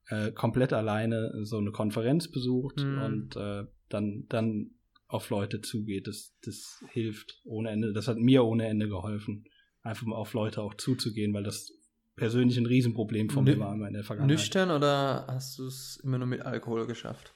[0.07, 3.01] äh, komplett alleine so eine Konferenz besucht Mhm.
[3.01, 4.71] und äh, dann, dann
[5.07, 6.07] auf Leute zugeht.
[6.07, 7.93] Das, das hilft ohne Ende.
[7.93, 9.45] Das hat mir ohne Ende geholfen,
[9.81, 11.71] einfach mal auf Leute auch zuzugehen, weil das
[12.15, 14.37] persönlich ein Riesenproblem von mir Nü- war immer in der Vergangenheit.
[14.37, 17.33] Nüchtern oder hast du es immer nur mit Alkohol geschafft?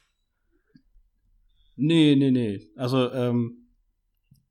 [1.76, 2.68] Nee, nee, nee.
[2.76, 3.68] Also ähm,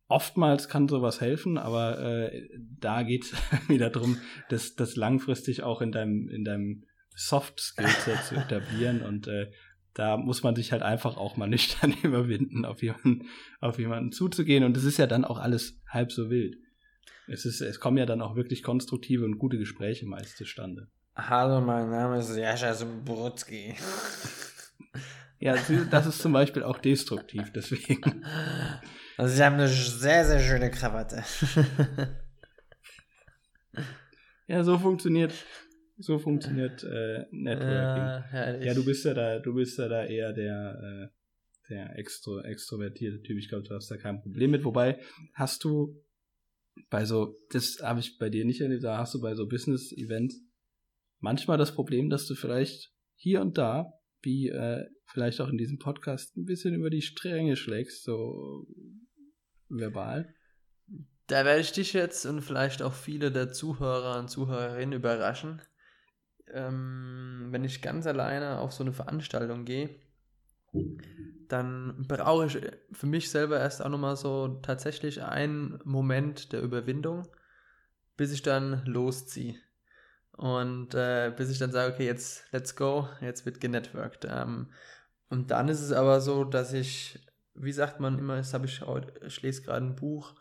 [0.09, 3.33] oftmals kann sowas helfen, aber äh, da geht es
[3.69, 6.85] wieder darum, das, das langfristig auch in deinem, in deinem
[7.15, 9.51] Soft Skillset zu etablieren und äh,
[9.95, 13.27] da muss man sich halt einfach auch mal nüchtern überwinden, auf jemanden,
[13.61, 16.57] auf jemanden zuzugehen und es ist ja dann auch alles halb so wild.
[17.29, 20.89] Es, ist, es kommen ja dann auch wirklich konstruktive und gute Gespräche meist zustande.
[21.15, 23.75] Hallo, mein Name ist Jascha Zumbrutski.
[25.39, 25.55] Ja,
[25.91, 28.25] das ist zum Beispiel auch destruktiv, deswegen.
[29.19, 31.23] Also, Sie haben eine sehr, sehr schöne Krawatte.
[34.49, 35.35] Ja, so funktioniert,
[35.99, 38.31] so funktioniert äh, Networking.
[38.31, 38.65] herrlich.
[38.65, 43.23] Ja, du bist ja da, du bist ja da eher der, äh, der extro, extrovertierte
[43.23, 43.39] Typ.
[43.39, 44.65] Ich glaube, du hast da kein Problem mit.
[44.65, 45.01] Wobei,
[45.35, 46.01] hast du
[46.91, 50.41] bei so, das habe ich bei dir nicht erlebt, da hast du bei so Business-Events
[51.21, 55.79] manchmal das Problem, dass du vielleicht hier und da, wie äh, vielleicht auch in diesem
[55.79, 58.67] Podcast, ein bisschen über die Stränge schlägst, so
[59.69, 60.35] verbal.
[61.27, 65.63] Da werde ich dich jetzt und vielleicht auch viele der Zuhörer und Zuhörerinnen überraschen.
[66.53, 69.91] Ähm, wenn ich ganz alleine auf so eine Veranstaltung gehe,
[71.49, 72.59] dann brauche ich
[72.93, 77.29] für mich selber erst auch nochmal so tatsächlich einen Moment der Überwindung,
[78.17, 79.57] bis ich dann losziehe.
[80.33, 84.27] Und äh, bis ich dann sage, okay, jetzt let's go, jetzt wird genetworked.
[84.31, 84.71] Ähm,
[85.29, 87.19] und dann ist es aber so, dass ich,
[87.55, 88.83] wie sagt man immer, das habe ich
[89.23, 90.35] ich lese gerade ein Buch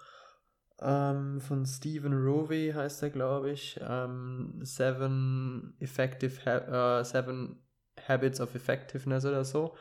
[0.82, 3.80] ähm, von Stephen Rovey, heißt er, glaube ich.
[3.82, 7.62] Ähm, Seven Effective ha äh, Seven
[8.08, 9.76] Habits of Effectiveness oder so.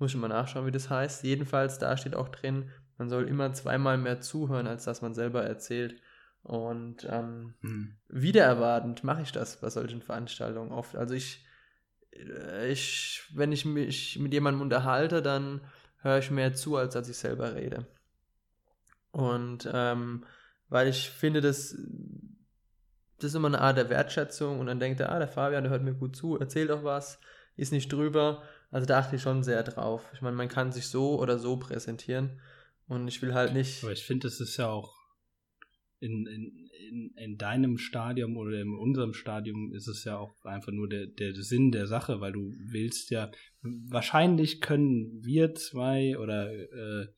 [0.00, 1.22] Muss ich mal nachschauen, wie das heißt.
[1.24, 5.44] Jedenfalls, da steht auch drin, man soll immer zweimal mehr zuhören, als dass man selber
[5.44, 6.00] erzählt.
[6.42, 7.96] Und ähm, Hm.
[8.08, 10.96] wieder erwartend mache ich das bei solchen Veranstaltungen oft.
[10.96, 11.44] Also ich,
[12.12, 15.60] äh, ich, wenn ich mich mit jemandem unterhalte, dann
[15.98, 17.86] höre ich mehr zu, als dass ich selber rede.
[19.12, 20.24] Und ähm,
[20.70, 21.76] weil ich finde, das,
[23.18, 25.72] das ist immer eine Art der Wertschätzung und dann denkt er, ah, der Fabian, der
[25.72, 27.18] hört mir gut zu, erzählt auch was,
[27.56, 28.42] ist nicht drüber.
[28.70, 30.08] Also da achte ich schon sehr drauf.
[30.14, 32.40] Ich meine, man kann sich so oder so präsentieren
[32.86, 33.82] und ich will halt nicht.
[33.82, 34.94] Aber ich finde, es ist ja auch
[35.98, 40.72] in, in, in, in deinem Stadium oder in unserem Stadium ist es ja auch einfach
[40.72, 43.30] nur der, der Sinn der Sache, weil du willst ja,
[43.62, 47.08] wahrscheinlich können wir zwei oder äh,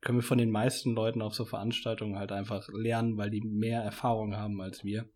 [0.00, 3.82] können wir von den meisten Leuten auf so Veranstaltungen halt einfach lernen, weil die mehr
[3.82, 5.08] Erfahrung haben als wir.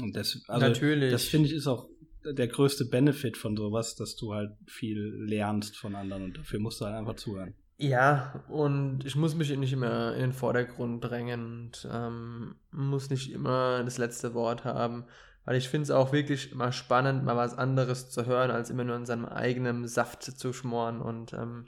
[0.00, 1.10] Und das, also Natürlich.
[1.10, 1.88] das finde ich ist auch
[2.24, 6.80] der größte Benefit von sowas, dass du halt viel lernst von anderen und dafür musst
[6.80, 7.54] du halt einfach zuhören.
[7.78, 13.32] Ja, und ich muss mich nicht immer in den Vordergrund drängen und ähm, muss nicht
[13.32, 15.04] immer das letzte Wort haben,
[15.44, 18.84] weil ich finde es auch wirklich immer spannend, mal was anderes zu hören, als immer
[18.84, 21.66] nur in seinem eigenen Saft zu schmoren und ähm,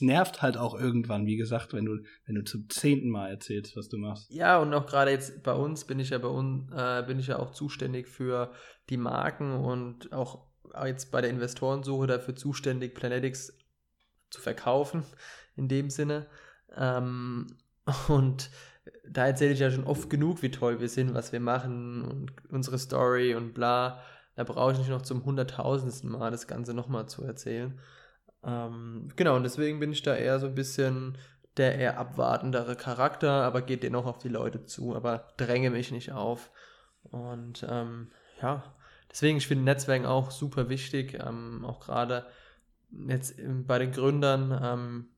[0.00, 3.88] nervt halt auch irgendwann, wie gesagt, wenn du, wenn du zum zehnten Mal erzählst, was
[3.88, 4.30] du machst.
[4.30, 7.28] Ja, und auch gerade jetzt bei uns bin ich ja bei uns, äh, bin ich
[7.28, 8.52] ja auch zuständig für
[8.88, 10.46] die Marken und auch
[10.84, 13.56] jetzt bei der Investorensuche dafür zuständig, Planetics
[14.30, 15.02] zu verkaufen,
[15.56, 16.26] in dem Sinne.
[16.76, 17.46] Ähm,
[18.08, 18.50] und
[19.08, 22.32] da erzähle ich ja schon oft genug, wie toll wir sind, was wir machen und
[22.50, 24.02] unsere Story und bla.
[24.36, 27.78] Da brauche ich nicht noch zum hunderttausendsten Mal das Ganze nochmal zu erzählen.
[28.44, 31.18] Ähm, genau, und deswegen bin ich da eher so ein bisschen
[31.56, 35.90] der eher abwartendere Charakter, aber geht den auch auf die Leute zu, aber dränge mich
[35.90, 36.50] nicht auf.
[37.02, 38.74] Und ähm, ja,
[39.10, 42.26] deswegen, ich finde Netzwerken auch super wichtig, ähm, auch gerade
[43.08, 44.58] jetzt bei den Gründern.
[44.62, 45.08] Ähm,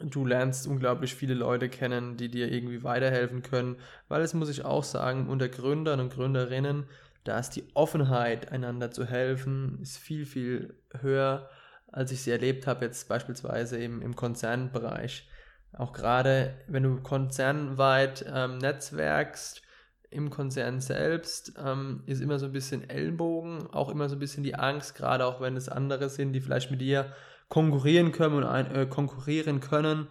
[0.00, 3.76] du lernst unglaublich viele Leute kennen, die dir irgendwie weiterhelfen können,
[4.08, 6.86] weil es muss ich auch sagen, unter Gründern und Gründerinnen,
[7.24, 11.50] da ist die Offenheit, einander zu helfen, ist viel, viel höher,
[11.92, 15.28] als ich sie erlebt habe, jetzt beispielsweise im, im Konzernbereich.
[15.72, 19.62] Auch gerade, wenn du konzernweit ähm, netzwerkst,
[20.10, 24.42] im Konzern selbst ähm, ist immer so ein bisschen Ellenbogen, auch immer so ein bisschen
[24.42, 27.12] die Angst, gerade auch wenn es andere sind, die vielleicht mit dir
[27.48, 30.08] konkurrieren können und ein, äh, konkurrieren können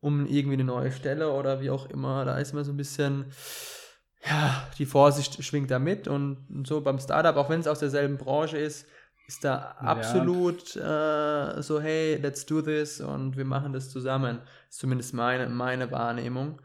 [0.00, 2.24] um irgendwie eine neue Stelle oder wie auch immer.
[2.24, 3.26] Da ist immer so ein bisschen,
[4.26, 8.16] ja, die Vorsicht schwingt da mit und so beim Startup, auch wenn es aus derselben
[8.16, 8.86] Branche ist,
[9.30, 11.52] ist da absolut ja.
[11.52, 14.40] äh, so, hey, let's do this und wir machen das zusammen.
[14.68, 16.60] Ist zumindest meine, meine Wahrnehmung.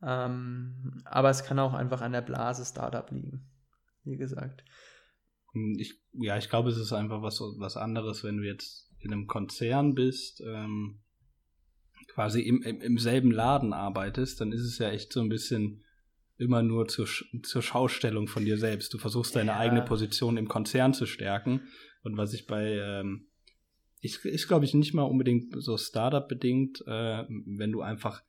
[0.00, 3.50] Ähm, aber es kann auch einfach an der Blase Startup liegen,
[4.04, 4.64] wie gesagt.
[5.54, 9.12] Hm, ich, ja, ich glaube, es ist einfach was, was anderes, wenn du jetzt in
[9.12, 11.00] einem Konzern bist, ähm,
[12.06, 15.82] quasi im, im, im selben Laden arbeitest, dann ist es ja echt so ein bisschen
[16.36, 17.08] immer nur zur,
[17.42, 18.94] zur Schaustellung von dir selbst.
[18.94, 19.58] Du versuchst deine ja.
[19.58, 21.62] eigene Position im Konzern zu stärken.
[22.04, 23.26] Und was ich bei, ähm,
[24.00, 28.22] ich, ist glaube ich nicht mal unbedingt so Startup bedingt, äh, wenn du einfach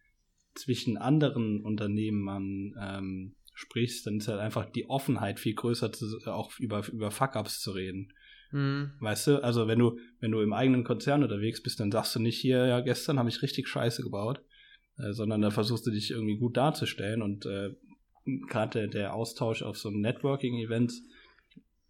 [0.56, 6.58] zwischen anderen Unternehmen ähm, sprichst, dann ist halt einfach die Offenheit viel größer, zu, auch
[6.60, 8.14] über, über Fuck-Ups zu reden.
[8.52, 8.92] Mhm.
[9.00, 12.20] Weißt du, also wenn du, wenn du im eigenen Konzern unterwegs bist, dann sagst du
[12.20, 14.42] nicht hier, ja, gestern habe ich richtig Scheiße gebaut,
[14.98, 17.76] äh, sondern da versuchst du dich irgendwie gut darzustellen und äh,
[18.48, 20.94] gerade der, der Austausch auf so einem Networking-Event,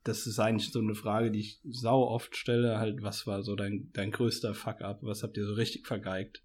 [0.06, 3.56] das ist eigentlich so eine Frage, die ich sau oft stelle, halt, was war so
[3.56, 6.44] dein, dein größter Fuck-up, was habt ihr so richtig vergeigt?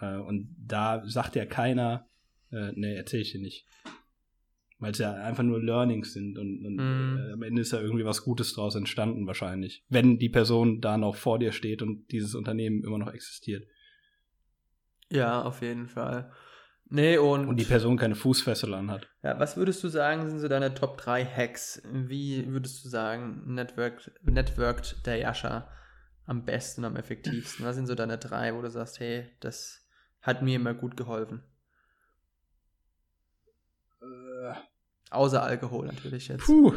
[0.00, 2.08] Äh, und da sagt ja keiner,
[2.50, 3.66] äh, nee, erzähl ich dir nicht.
[4.78, 7.18] Weil es ja einfach nur Learnings sind und, und mm.
[7.18, 9.84] äh, am Ende ist ja irgendwie was Gutes draus entstanden wahrscheinlich.
[9.88, 13.66] Wenn die Person da noch vor dir steht und dieses Unternehmen immer noch existiert.
[15.10, 16.32] Ja, auf jeden Fall.
[16.88, 19.08] Nee, und, und die Person keine Fußfessel anhat.
[19.22, 21.82] Ja, was würdest du sagen, sind so deine Top 3 Hacks?
[21.92, 25.68] Wie würdest du sagen, networked, networked der Yasha
[26.26, 27.66] am besten, am effektivsten?
[27.66, 29.84] Was sind so deine drei, wo du sagst, hey, das
[30.20, 31.42] hat mir immer gut geholfen?
[34.00, 34.54] Äh,
[35.10, 36.44] Außer Alkohol natürlich jetzt.
[36.44, 36.72] Puh.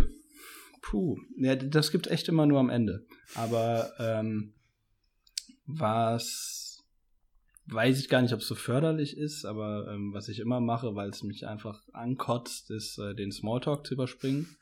[0.82, 1.18] Puh.
[1.38, 3.06] Ja, das gibt echt immer nur am Ende.
[3.36, 4.54] Aber ähm,
[5.66, 6.59] was
[7.72, 10.96] weiß ich gar nicht, ob es so förderlich ist, aber ähm, was ich immer mache,
[10.96, 14.58] weil es mich einfach ankotzt, ist äh, den Smalltalk zu überspringen.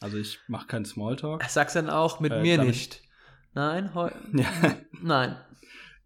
[0.00, 1.42] Also ich mache keinen Smalltalk.
[1.44, 3.02] Sag's dann auch mit äh, mir nicht.
[3.54, 3.90] Nein,
[4.32, 4.76] ja.
[5.02, 5.36] nein.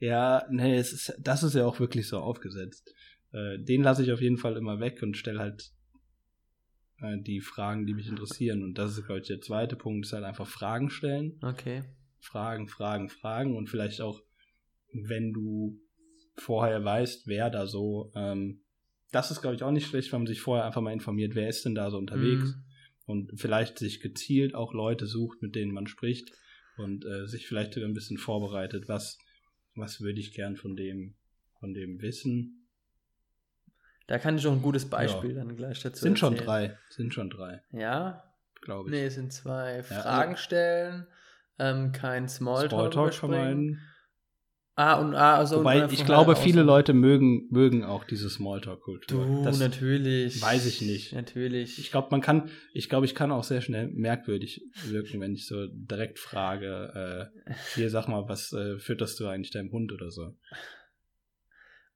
[0.00, 2.94] Ja, nee, es ist, das ist ja auch wirklich so aufgesetzt.
[3.32, 5.72] Äh, den lasse ich auf jeden Fall immer weg und stelle halt
[7.00, 8.62] äh, die Fragen, die mich interessieren.
[8.62, 11.38] Und das ist, glaube ich, der zweite Punkt, ist halt einfach Fragen stellen.
[11.42, 11.82] Okay.
[12.20, 14.22] Fragen, Fragen, Fragen und vielleicht auch,
[14.92, 15.80] wenn du
[16.40, 18.60] vorher weißt, wer da so, ähm,
[19.10, 21.48] das ist, glaube ich, auch nicht schlecht, wenn man sich vorher einfach mal informiert, wer
[21.48, 22.64] ist denn da so unterwegs mhm.
[23.06, 26.32] und vielleicht sich gezielt auch Leute sucht, mit denen man spricht
[26.76, 29.18] und äh, sich vielleicht sogar ein bisschen vorbereitet, was,
[29.74, 31.14] was würde ich gern von dem,
[31.58, 32.66] von dem wissen.
[34.06, 35.36] Da kann ich auch ein gutes Beispiel ja.
[35.36, 36.36] dann gleich dazu Sind erzählen.
[36.36, 37.62] schon drei, sind schon drei.
[37.72, 38.24] Ja?
[38.62, 38.94] Glaube ich.
[38.94, 39.76] Nee, es sind zwei.
[39.76, 41.06] Ja, Fragen also, stellen,
[41.58, 43.80] ähm, kein Smalltalk, Smalltalk vermeiden
[44.78, 49.26] Ah, und ah, also Wobei, und, ich glaube, viele Leute mögen, mögen auch diese Smalltalk-Kultur.
[49.26, 50.40] Du, das natürlich.
[50.40, 51.12] Weiß ich nicht.
[51.12, 51.80] Natürlich.
[51.80, 55.48] Ich glaube, man kann, ich glaube, ich kann auch sehr schnell merkwürdig wirken, wenn ich
[55.48, 60.12] so direkt frage, äh, hier sag mal, was äh, fütterst du eigentlich deinem Hund oder
[60.12, 60.36] so.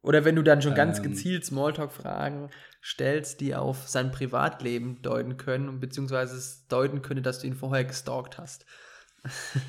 [0.01, 2.51] Oder wenn du dann schon ganz ähm, gezielt Smalltalk-Fragen
[2.83, 7.55] stellst, die auf sein Privatleben deuten können und beziehungsweise es deuten könnte, dass du ihn
[7.55, 8.66] vorher gestalkt hast.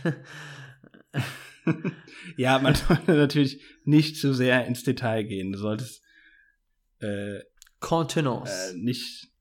[2.38, 5.51] ja, man sollte natürlich nicht zu sehr ins Detail gehen.
[5.51, 6.03] Du solltest
[6.99, 7.39] äh,
[7.80, 8.74] Contenance.
[8.74, 9.32] Äh, nicht,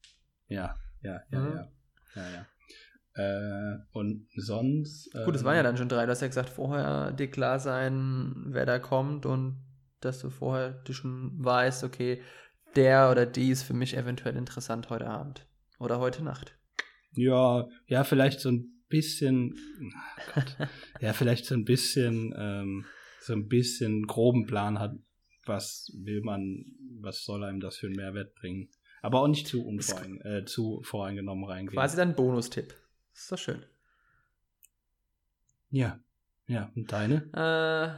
[0.48, 1.54] ja, ja, ja, mhm.
[1.54, 1.72] ja,
[2.16, 2.46] ja, ja.
[3.14, 5.12] Äh, und sonst.
[5.24, 6.06] Gut, es waren ja ähm, dann schon drei.
[6.06, 9.62] Du hast ja gesagt, vorher dir klar sein, wer da kommt und
[10.00, 12.22] dass du vorher du schon weißt, okay,
[12.74, 15.46] der oder die ist für mich eventuell interessant heute Abend
[15.78, 16.56] oder heute Nacht.
[17.14, 19.58] Ja, ja, vielleicht so ein bisschen.
[20.36, 20.40] Oh
[21.00, 22.84] ja, vielleicht so ein bisschen, ähm,
[23.20, 24.94] so ein bisschen groben Plan hat,
[25.46, 26.66] was will man,
[27.00, 28.68] was soll einem das für einen Mehrwert bringen.
[29.00, 31.74] Aber auch nicht zu, unvorein, äh, zu voreingenommen reingehen.
[31.74, 32.74] Quasi dann Bonustipp.
[33.12, 33.64] Ist doch schön.
[35.70, 35.98] Ja,
[36.46, 36.70] ja.
[36.76, 37.24] Und deine?
[37.32, 37.88] Äh,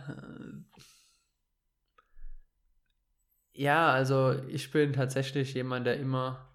[3.53, 6.54] ja, also ich bin tatsächlich jemand, der immer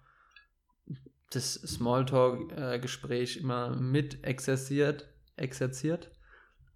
[1.30, 6.10] das Smalltalk-Gespräch immer mit exerziert, exerziert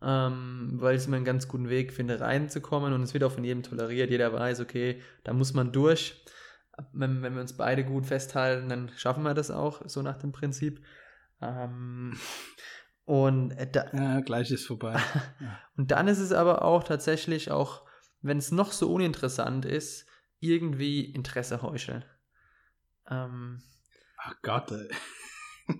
[0.05, 3.33] ähm, weil ich es immer einen ganz guten Weg finde, reinzukommen und es wird auch
[3.33, 4.11] von jedem toleriert.
[4.11, 6.23] Jeder weiß, okay, da muss man durch.
[6.93, 10.33] Wenn, wenn wir uns beide gut festhalten, dann schaffen wir das auch, so nach dem
[10.33, 10.85] Prinzip.
[11.41, 12.19] Ähm,
[13.05, 15.01] und, äh, da, Ja, gleich ist vorbei.
[15.77, 17.87] und dann ist es aber auch tatsächlich auch,
[18.21, 20.07] wenn es noch so uninteressant ist,
[20.41, 22.05] irgendwie Interesse heucheln.
[23.09, 23.63] Ähm,
[24.27, 24.89] Ach Gott, ey.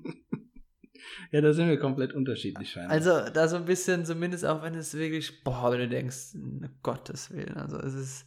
[1.33, 2.93] ja, da sind wir komplett unterschiedlich scheinbar.
[2.93, 6.37] also da so ein bisschen, zumindest auch wenn es wirklich, boah, wenn du denkst,
[6.83, 8.27] Gottes Willen, also es ist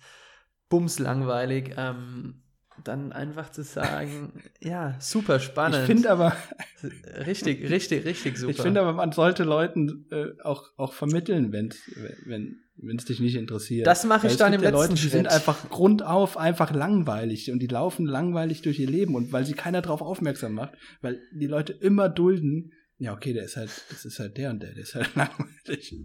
[0.70, 2.42] bumslangweilig, ähm,
[2.84, 5.82] dann einfach zu sagen, ja, super spannend.
[5.82, 6.36] ich finde aber,
[7.26, 8.52] richtig, richtig, richtig super.
[8.52, 11.80] ich finde aber, man sollte Leuten äh, auch, auch vermitteln, wenn's,
[12.26, 13.88] wenn wenn es dich nicht interessiert.
[13.88, 17.60] Das mache ich dann im ja letzten Leute, die sind einfach grundauf einfach langweilig und
[17.60, 21.48] die laufen langweilig durch ihr Leben und weil sie keiner drauf aufmerksam macht, weil die
[21.48, 24.84] Leute immer dulden, ja, okay, der ist halt, das ist halt der und der, der
[24.84, 25.96] ist halt langweilig.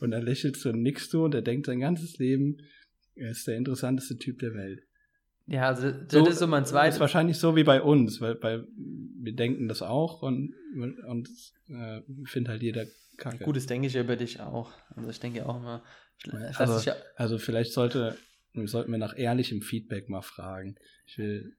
[0.00, 2.58] Und dann lächelst du und nickst du und der denkt sein ganzes Leben,
[3.14, 4.82] er ist der interessanteste Typ der Welt.
[5.46, 6.94] ja, also das ist so mein Das zweites.
[6.96, 10.54] ist wahrscheinlich so wie bei uns, weil, weil wir denken das auch und,
[11.06, 11.28] und
[11.68, 12.86] äh, findet halt jeder
[13.18, 13.44] kacke.
[13.44, 14.72] Gut, das denke ich ja über dich auch.
[14.96, 15.84] Also ich denke auch immer,
[16.56, 18.16] Also- ja, Also vielleicht sollte,
[18.64, 20.76] sollten wir nach ehrlichem Feedback mal fragen.
[21.06, 21.56] Ich will,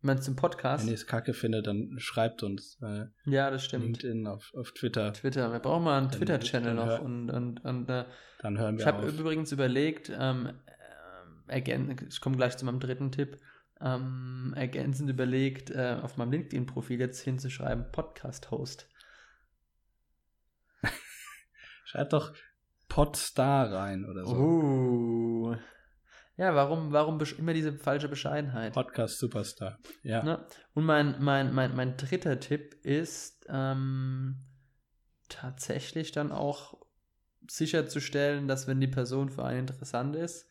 [0.00, 0.84] meinst du im Podcast?
[0.84, 3.84] wenn ihr es kacke findet, dann schreibt uns äh, Ja, das stimmt.
[3.84, 5.12] LinkedIn auf, auf Twitter.
[5.12, 8.04] Twitter, wir brauchen mal einen Twitter-Channel noch hör- und, und, und äh,
[8.40, 12.80] Dann hören wir Ich habe übrigens überlegt, ähm, äh, ergän ich komme gleich zu meinem
[12.80, 13.38] dritten Tipp,
[13.80, 18.88] ähm, ergänzend überlegt, äh, auf meinem LinkedIn-Profil jetzt hinzuschreiben, Podcast-Host.
[21.84, 22.34] Schreibt doch
[22.90, 24.36] Podstar rein oder so.
[24.36, 25.56] Uh.
[26.36, 28.72] Ja, warum, warum immer diese falsche Bescheidenheit?
[28.74, 29.78] Podcast Superstar.
[30.02, 30.22] Ja.
[30.22, 30.44] Ne?
[30.74, 34.36] Und mein, mein, mein, mein dritter Tipp ist ähm,
[35.28, 36.74] tatsächlich dann auch
[37.48, 40.48] sicherzustellen, dass wenn die Person für einen interessant ist,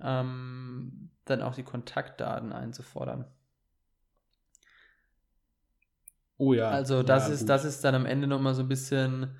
[0.00, 3.26] ähm, dann auch die Kontaktdaten einzufordern.
[6.36, 6.70] Oh ja.
[6.70, 7.48] Also das ja, ist, gut.
[7.48, 9.36] das ist dann am Ende nochmal so ein bisschen,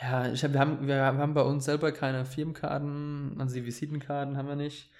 [0.00, 4.36] ja, ich hab, wir, haben, wir haben bei uns selber keine Firmenkarten, also die Visitenkarten
[4.36, 4.90] haben wir nicht.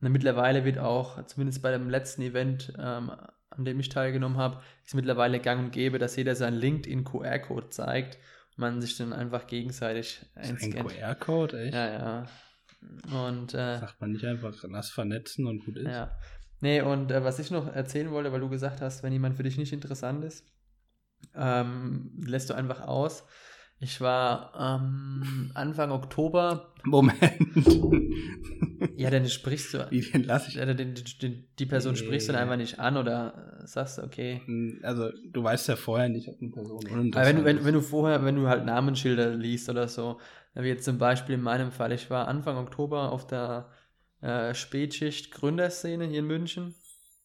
[0.00, 3.10] Und mittlerweile wird auch, zumindest bei dem letzten Event, ähm,
[3.50, 8.16] an dem ich teilgenommen habe, ist mittlerweile gang und gäbe, dass jeder seinen LinkedIn-QR-Code zeigt
[8.50, 10.88] und man sich dann einfach gegenseitig Ist ein einscannt.
[10.90, 11.74] QR-Code, echt?
[11.74, 12.26] Ja, ja.
[13.28, 15.86] Und äh, Sagt man nicht einfach, lass vernetzen und gut ist.
[15.86, 16.10] ja.
[16.60, 19.42] Nee, und äh, was ich noch erzählen wollte, weil du gesagt hast, wenn jemand für
[19.42, 20.46] dich nicht interessant ist,
[21.34, 23.24] ähm, lässt du einfach aus.
[23.84, 27.18] Ich war ähm, Anfang Oktober, Moment.
[28.96, 30.54] ja, dann sprichst du, Wie den lasse ich.
[30.54, 34.40] ja, den, den, die Person sprichst du dann einfach nicht an oder äh, sagst, okay.
[34.84, 37.80] Also, du weißt ja vorher nicht, ob eine Person Aber wenn, du- wenn, wenn du
[37.80, 40.20] vorher, wenn du halt Namensschilder liest oder so,
[40.54, 43.68] wie jetzt zum Beispiel in meinem Fall, ich war Anfang Oktober auf der
[44.20, 46.76] äh, Spätschicht Gründerszene hier in München.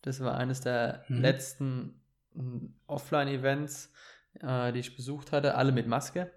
[0.01, 1.21] Das war eines der Mhm.
[1.21, 2.01] letzten
[2.33, 3.91] mm, Offline-Events,
[4.41, 6.31] äh, die ich besucht hatte, alle mit Maske.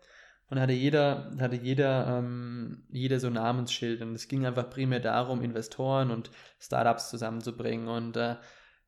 [0.50, 4.02] Und hatte jeder, hatte jeder, ähm, jeder so Namensschild.
[4.02, 7.86] Und es ging einfach primär darum, Investoren und Startups zusammenzubringen.
[7.86, 8.34] Und äh,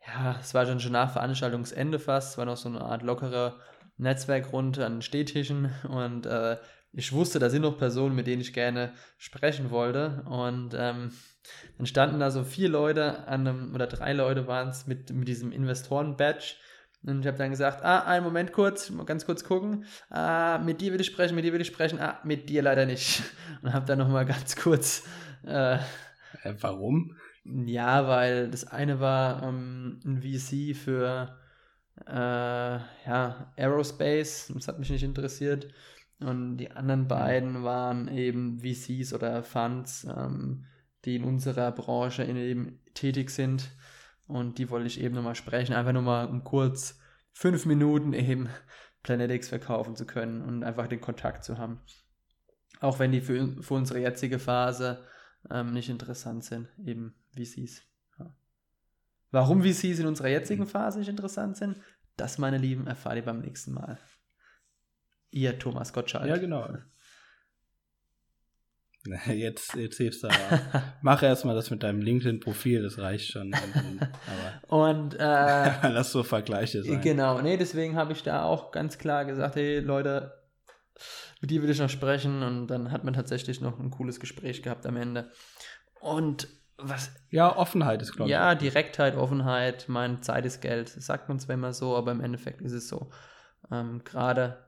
[0.07, 2.33] ja, es war schon schon nach Veranstaltungsende fast.
[2.33, 3.61] Es war noch so eine Art lockerer
[3.97, 5.71] Netzwerkrunde an den Stehtischen.
[5.89, 6.59] Und äh,
[6.93, 10.25] ich wusste, da sind noch Personen, mit denen ich gerne sprechen wollte.
[10.29, 11.13] Und ähm,
[11.79, 15.29] dann standen da so vier Leute an einem, oder drei Leute waren es mit, mit
[15.29, 16.57] diesem Investoren-Badge.
[17.05, 19.85] Und ich habe dann gesagt, ah, einen Moment kurz, mal ganz kurz gucken.
[20.11, 21.99] Ah, mit dir will ich sprechen, mit dir will ich sprechen.
[22.01, 23.23] Ah, mit dir leider nicht.
[23.63, 25.05] Und habe dann nochmal ganz kurz,
[25.45, 25.79] äh,
[26.43, 27.17] Äh, warum?
[27.45, 31.39] ja, weil das eine war ähm, ein VC für
[32.07, 35.69] äh, ja, Aerospace, das hat mich nicht interessiert.
[36.21, 40.65] Und die anderen beiden waren eben VCs oder Funds, ähm,
[41.05, 43.71] die in unserer Branche in eben tätig sind.
[44.33, 46.99] Und die wollte ich eben nochmal sprechen, einfach nur mal um kurz
[47.33, 48.49] fünf Minuten eben
[49.03, 51.81] Planetics verkaufen zu können und einfach den Kontakt zu haben.
[52.81, 55.05] Auch wenn die für, für unsere jetzige Phase
[55.51, 57.83] ähm, nicht interessant sind, eben VCs.
[58.19, 58.35] Ja.
[59.33, 61.77] Warum VCs in unserer jetzigen Phase nicht interessant sind,
[62.17, 63.99] das, meine Lieben, erfahrt ihr beim nächsten Mal.
[65.31, 66.27] Ihr Thomas Gottschalk.
[66.27, 66.75] Ja, genau.
[69.27, 70.83] Jetzt, jetzt hilfst du aber.
[71.03, 73.53] Mach erstmal das mit deinem LinkedIn-Profil, das reicht schon.
[74.69, 75.19] Und äh,
[75.89, 77.01] lass so Vergleiche sein.
[77.01, 80.33] Genau, nee, deswegen habe ich da auch ganz klar gesagt, hey Leute,
[81.41, 84.63] mit dir will ich noch sprechen und dann hat man tatsächlich noch ein cooles Gespräch
[84.63, 85.31] gehabt am Ende.
[86.01, 86.47] Und
[86.79, 87.13] was.
[87.31, 88.33] Ja, Offenheit ist, glaube ich.
[88.33, 90.97] Ja, Direktheit, Offenheit, mein Zeit ist Geld.
[90.97, 93.11] Das sagt man zwar immer so, aber im Endeffekt ist es so.
[93.71, 94.59] Ähm, Gerade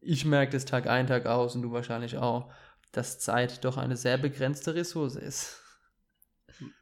[0.00, 2.50] ich merke das Tag ein, Tag aus und du wahrscheinlich auch
[2.92, 5.62] dass Zeit doch eine sehr begrenzte Ressource ist.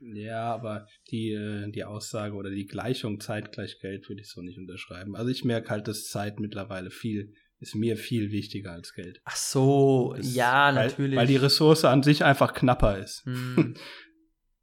[0.00, 4.40] Ja, aber die, äh, die Aussage oder die Gleichung Zeit gleich Geld würde ich so
[4.40, 5.16] nicht unterschreiben.
[5.16, 9.20] Also ich merke halt, dass Zeit mittlerweile viel, ist mir viel wichtiger als Geld.
[9.24, 11.16] Ach so, das, ja, weil, natürlich.
[11.16, 13.24] Weil die Ressource an sich einfach knapper ist.
[13.24, 13.74] Hm.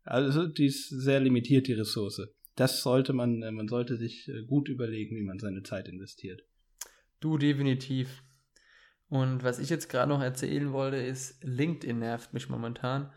[0.06, 2.28] Also die ist sehr limitiert, die Ressource.
[2.58, 6.42] Das sollte man, äh, man sollte sich äh, gut überlegen, wie man seine Zeit investiert.
[7.22, 8.22] Du definitiv.
[9.14, 13.12] Und was ich jetzt gerade noch erzählen wollte, ist, LinkedIn nervt mich momentan.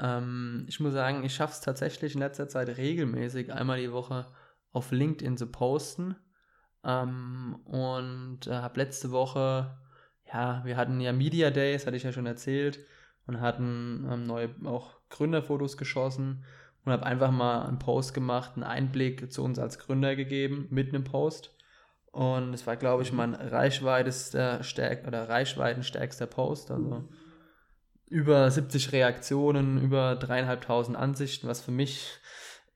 [0.00, 4.32] Ähm, ich muss sagen, ich schaffe es tatsächlich in letzter Zeit regelmäßig einmal die Woche
[4.70, 6.16] auf LinkedIn zu posten.
[6.82, 9.78] Ähm, und äh, habe letzte Woche,
[10.32, 12.78] ja, wir hatten ja Media Days, hatte ich ja schon erzählt,
[13.26, 16.46] und hatten ähm, neue auch Gründerfotos geschossen
[16.86, 20.88] und habe einfach mal einen Post gemacht, einen Einblick zu uns als Gründer gegeben mit
[20.88, 21.54] einem Post.
[22.12, 23.16] Und es war, glaube ich, mhm.
[23.18, 26.70] mein reichweitester Stärk oder reichweitenstärkster Post.
[26.70, 27.08] Also
[28.06, 32.18] über 70 Reaktionen, über dreieinhalbtausend Ansichten, was für mich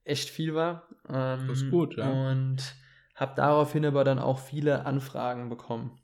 [0.05, 0.89] echt viel war.
[1.09, 2.09] Ähm, das ist gut, ja.
[2.09, 2.75] Und
[3.15, 6.01] habe daraufhin aber dann auch viele Anfragen bekommen.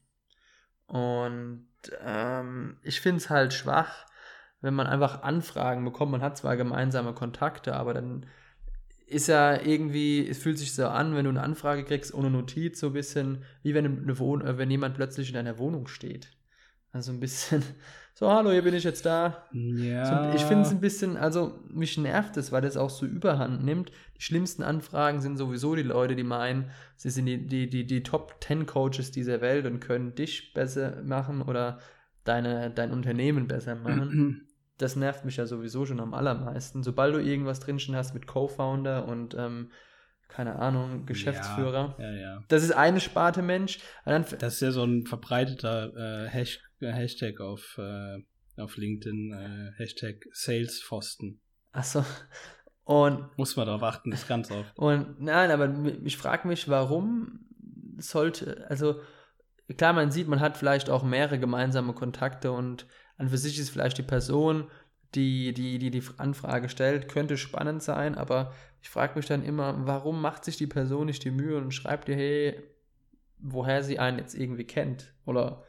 [0.86, 1.66] Und
[2.04, 4.06] ähm, ich finde es halt schwach,
[4.60, 6.12] wenn man einfach Anfragen bekommt.
[6.12, 8.26] Man hat zwar gemeinsame Kontakte, aber dann
[9.06, 12.80] ist ja irgendwie, es fühlt sich so an, wenn du eine Anfrage kriegst ohne Notiz,
[12.80, 16.30] so ein bisschen wie wenn, eine Wohn äh, wenn jemand plötzlich in deiner Wohnung steht.
[16.92, 17.62] Also ein bisschen
[18.14, 19.48] so, hallo, hier bin ich jetzt da.
[19.52, 20.32] Ja.
[20.32, 23.64] So, ich finde es ein bisschen, also mich nervt es, weil das auch so überhand
[23.64, 23.90] nimmt.
[24.16, 28.02] Die schlimmsten Anfragen sind sowieso die Leute, die meinen, sie sind die, die, die, die
[28.02, 31.80] Top 10 Coaches dieser Welt und können dich besser machen oder
[32.24, 34.46] deine, dein Unternehmen besser machen.
[34.78, 36.82] das nervt mich ja sowieso schon am allermeisten.
[36.82, 39.70] Sobald du irgendwas drinstehen hast mit Co-Founder und ähm,
[40.28, 41.94] keine Ahnung, Geschäftsführer.
[41.98, 42.44] Ja, ja, ja.
[42.48, 43.80] Das ist eine Sparte Mensch.
[44.04, 48.18] das ist ja so ein verbreiteter äh, Hash Hashtag auf, äh,
[48.56, 51.40] auf LinkedIn, äh, Hashtag Salespfosten.
[51.72, 52.04] Achso.
[52.84, 54.72] Und muss man darauf achten, das ist ganz oft.
[54.76, 57.46] Und nein, aber ich frage mich, warum
[57.98, 59.00] sollte, also
[59.76, 62.86] klar, man sieht, man hat vielleicht auch mehrere gemeinsame Kontakte und
[63.22, 64.64] an für sich ist vielleicht die Person,
[65.14, 68.52] die die, die, die Anfrage stellt, könnte spannend sein, aber
[68.82, 72.08] ich frage mich dann immer, warum macht sich die Person nicht die Mühe und schreibt
[72.08, 72.62] dir, hey,
[73.38, 75.14] woher sie einen jetzt irgendwie kennt?
[75.24, 75.64] Oder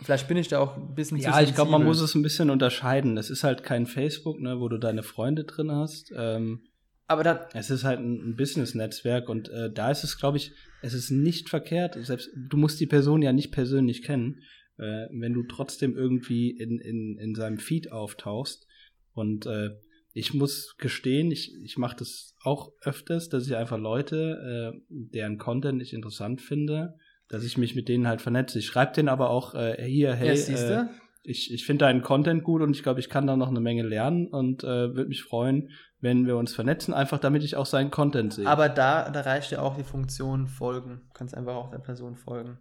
[0.00, 2.14] vielleicht bin ich da auch ein bisschen ja, zu Ja, ich glaube, man muss es
[2.14, 3.16] ein bisschen unterscheiden.
[3.16, 6.12] Es ist halt kein Facebook, ne, wo du deine Freunde drin hast.
[6.14, 6.62] Ähm,
[7.08, 10.52] aber da, es ist halt ein, ein Business-Netzwerk und äh, da ist es, glaube ich,
[10.82, 11.96] es ist nicht verkehrt.
[12.00, 14.42] Selbst du musst die Person ja nicht persönlich kennen
[14.78, 18.66] äh, wenn du trotzdem irgendwie in, in, in seinem Feed auftauchst.
[19.12, 19.70] Und äh,
[20.12, 25.38] ich muss gestehen, ich, ich mache das auch öfters, dass ich einfach Leute, äh, deren
[25.38, 26.96] Content ich interessant finde,
[27.28, 28.58] dass ich mich mit denen halt vernetze.
[28.58, 30.86] Ich schreibe denen aber auch äh, hier, hey, ja, äh,
[31.22, 33.82] ich, ich finde deinen Content gut und ich glaube, ich kann da noch eine Menge
[33.82, 35.70] lernen und äh, würde mich freuen,
[36.00, 38.46] wenn wir uns vernetzen, einfach damit ich auch seinen Content sehe.
[38.46, 41.02] Aber da, da reicht ja auch die Funktion folgen.
[41.08, 42.58] Du kannst einfach auch der Person folgen.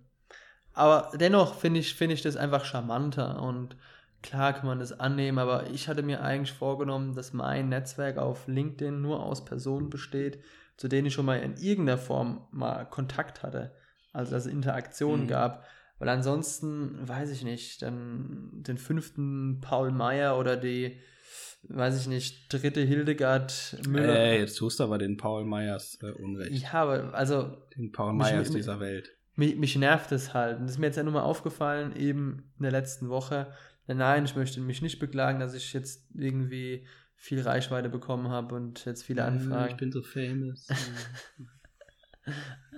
[0.78, 3.75] Aber dennoch finde ich, find ich das einfach charmanter und
[4.21, 8.47] klar kann man das annehmen, aber ich hatte mir eigentlich vorgenommen, dass mein Netzwerk auf
[8.47, 10.39] LinkedIn nur aus Personen besteht,
[10.78, 13.71] zu denen ich schon mal in irgendeiner Form mal Kontakt hatte,
[14.13, 15.30] also dass es Interaktionen mhm.
[15.30, 15.65] gab.
[15.97, 20.99] Weil ansonsten, weiß ich nicht, dann den fünften Paul Meyer oder die,
[21.63, 24.15] weiß ich nicht, dritte Hildegard Müller.
[24.15, 26.51] Äh, jetzt tust du aber den Paul Meyers äh, Unrecht.
[26.51, 27.57] Ja, aber also.
[27.75, 30.57] Den Paul Meyers dieser Welt mich, mich nervt es halt.
[30.57, 33.53] Und das ist mir jetzt ja nur mal aufgefallen, eben in der letzten Woche.
[33.88, 36.85] Nein, ich möchte mich nicht beklagen, dass ich jetzt irgendwie
[37.15, 39.71] viel Reichweite bekommen habe und jetzt viele Anfragen.
[39.71, 40.67] Ich bin so famous.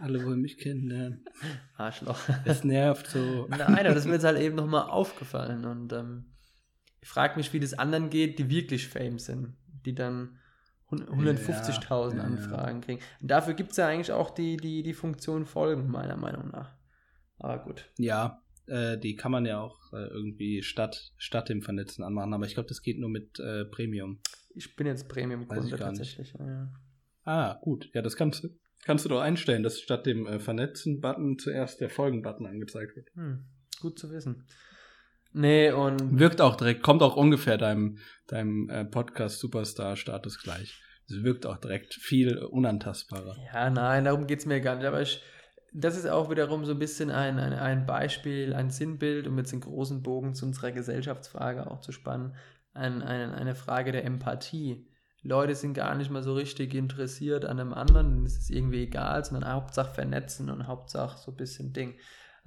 [0.02, 1.26] Alle wollen mich kennenlernen.
[1.76, 2.20] Arschloch.
[2.46, 3.48] Es nervt so.
[3.50, 5.66] Nein, aber das ist mir jetzt halt eben nochmal aufgefallen.
[5.66, 6.26] Und ähm,
[7.02, 9.56] ich frage mich, wie das anderen geht, die wirklich fame sind.
[9.86, 10.38] Die dann
[10.92, 12.86] 150.000 ja, Anfragen ja.
[12.86, 13.02] kriegen.
[13.22, 16.76] Und dafür gibt es ja eigentlich auch die, die, die Funktion Folgen, meiner Meinung nach.
[17.38, 17.92] Aber gut.
[17.98, 22.46] Ja, äh, die kann man ja auch äh, irgendwie statt, statt dem Vernetzen anmachen, aber
[22.46, 24.20] ich glaube, das geht nur mit äh, Premium.
[24.56, 26.34] Ich bin jetzt Premium-Kunde tatsächlich.
[26.38, 26.72] Ja.
[27.24, 27.90] Ah, gut.
[27.94, 28.50] Ja, das kannst du,
[28.84, 33.10] kannst du doch einstellen, dass statt dem äh, Vernetzen-Button zuerst der Folgen-Button angezeigt wird.
[33.14, 33.46] Hm,
[33.80, 34.46] gut zu wissen.
[35.32, 40.82] Nee, und Wirkt auch direkt, kommt auch ungefähr deinem, deinem äh, Podcast-Superstar-Status gleich.
[41.08, 43.36] Es wirkt auch direkt viel unantastbarer.
[43.54, 44.86] Ja, nein, darum geht es mir gar nicht.
[44.86, 45.22] Aber ich,
[45.74, 49.52] das ist auch wiederum so ein bisschen ein, ein, ein Beispiel, ein Sinnbild, um jetzt
[49.52, 52.36] den großen Bogen zu unserer Gesellschaftsfrage auch zu spannen.
[52.74, 54.88] Ein, ein, eine Frage der Empathie.
[55.22, 58.84] Leute sind gar nicht mal so richtig interessiert an einem anderen, denen ist es irgendwie
[58.84, 61.96] egal, sondern Hauptsache vernetzen und Hauptsache so ein bisschen Ding.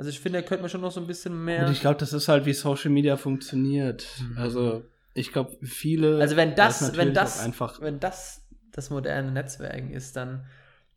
[0.03, 1.64] Also ich finde, da könnte man schon noch so ein bisschen mehr.
[1.64, 4.05] Und ich glaube, das ist halt, wie Social Media funktioniert.
[4.18, 4.36] Mhm.
[4.36, 4.84] Also,
[5.14, 6.18] ich glaube, viele.
[6.18, 7.80] Also wenn das, wenn das, einfach.
[7.80, 10.44] wenn das das moderne Netzwerken ist, dann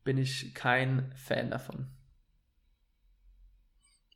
[0.04, 1.86] bin ich kein Fan davon.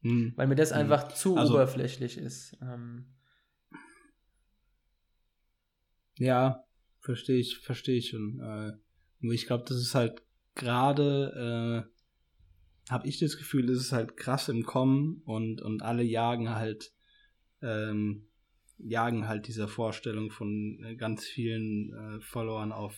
[0.01, 0.33] Hm.
[0.35, 0.77] Weil mir das Mhm.
[0.77, 2.57] einfach zu Also- oberflächlich ist.
[2.59, 3.05] Ähm,
[6.17, 6.63] Ja,
[6.99, 8.39] verstehe ich, verstehe ich schon.
[8.39, 8.71] Äh,
[9.19, 10.23] nur ich glaube, das ist halt
[10.55, 11.98] gerade, äh,
[12.89, 16.91] habe ich das Gefühl, es ist halt krass im Kommen und, und alle jagen halt,
[17.61, 18.27] ähm,
[18.79, 22.95] jagen halt dieser Vorstellung von äh, ganz vielen äh, Followern auf,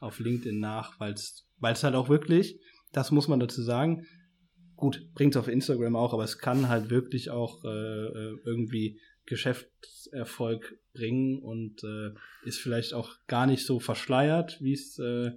[0.00, 2.58] auf LinkedIn nach, weil es halt auch wirklich,
[2.92, 4.06] das muss man dazu sagen,
[4.76, 10.78] gut, bringt auf Instagram auch, aber es kann halt wirklich auch äh, äh, irgendwie Geschäftserfolg
[10.94, 12.14] bringen und äh,
[12.44, 15.32] ist vielleicht auch gar nicht so verschleiert, wie es äh,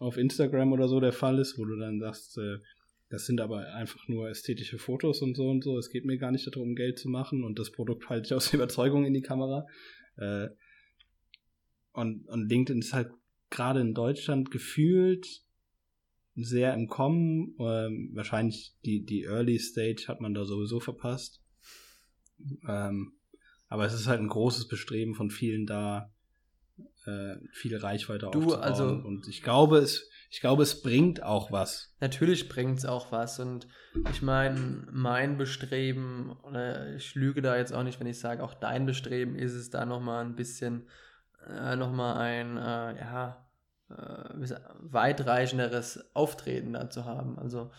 [0.00, 2.38] auf Instagram oder so der Fall ist, wo du dann sagst,
[3.10, 5.78] das sind aber einfach nur ästhetische Fotos und so und so.
[5.78, 8.52] Es geht mir gar nicht darum, Geld zu machen und das Produkt halte ich aus
[8.52, 9.66] Überzeugung in die Kamera.
[10.16, 10.48] Äh,
[11.92, 13.10] und, und LinkedIn ist halt
[13.50, 15.26] gerade in Deutschland gefühlt
[16.36, 17.56] sehr im Kommen.
[17.58, 21.42] Ähm, wahrscheinlich die, die Early Stage hat man da sowieso verpasst.
[22.68, 23.14] Ähm,
[23.68, 26.12] aber es ist halt ein großes Bestreben von vielen da,
[27.08, 28.60] äh, viel Reichweite Du, aufzubauen.
[28.62, 31.94] also- und ich glaube, es, ich glaube, es bringt auch was.
[32.00, 33.40] natürlich bringt es auch was.
[33.40, 33.66] Und
[34.10, 38.54] ich meine, mein Bestreben, oder ich lüge da jetzt auch nicht, wenn ich sage, auch
[38.54, 40.86] dein Bestreben ist es, da nochmal ein bisschen,
[41.48, 43.46] äh, nochmal ein, äh, ja,
[43.90, 43.94] äh,
[44.80, 47.38] weitreichenderes Auftreten da zu haben.
[47.38, 47.70] Also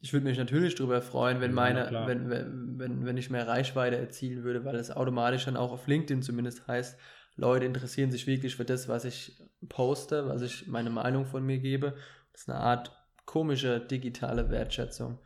[0.00, 3.48] ich würde mich natürlich darüber freuen, wenn Ja, meine, wenn, wenn, wenn, wenn ich mehr
[3.48, 6.98] Reichweite erzielen würde, weil es automatisch dann auch auf LinkedIn zumindest heißt,
[7.36, 11.58] Leute interessieren sich wirklich für das, was ich poste, was ich meine Meinung von mir
[11.58, 11.94] gebe.
[12.32, 12.92] Das ist eine Art
[13.26, 15.18] komische digitale Wertschätzung.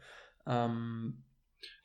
[0.47, 1.23] Ähm,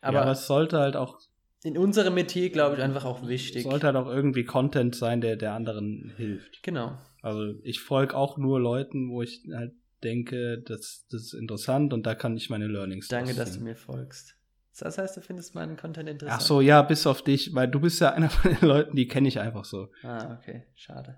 [0.01, 1.19] Aber, ja, aber es sollte halt auch,
[1.63, 3.63] in unserem Metier, glaube ich, einfach auch es wichtig.
[3.63, 6.61] sollte halt auch irgendwie Content sein, der der anderen hilft.
[6.61, 6.97] Genau.
[7.21, 9.73] Also ich folge auch nur Leuten, wo ich halt
[10.03, 13.75] denke, das, das ist interessant und da kann ich meine Learnings Danke, dass du mir
[13.75, 14.35] folgst.
[14.79, 16.41] Das heißt, du findest meinen Content interessant.
[16.41, 19.07] Ach so, ja, bis auf dich, weil du bist ja einer von den Leuten, die
[19.07, 19.91] kenne ich einfach so.
[20.03, 20.65] Ah, okay.
[20.75, 21.17] Schade.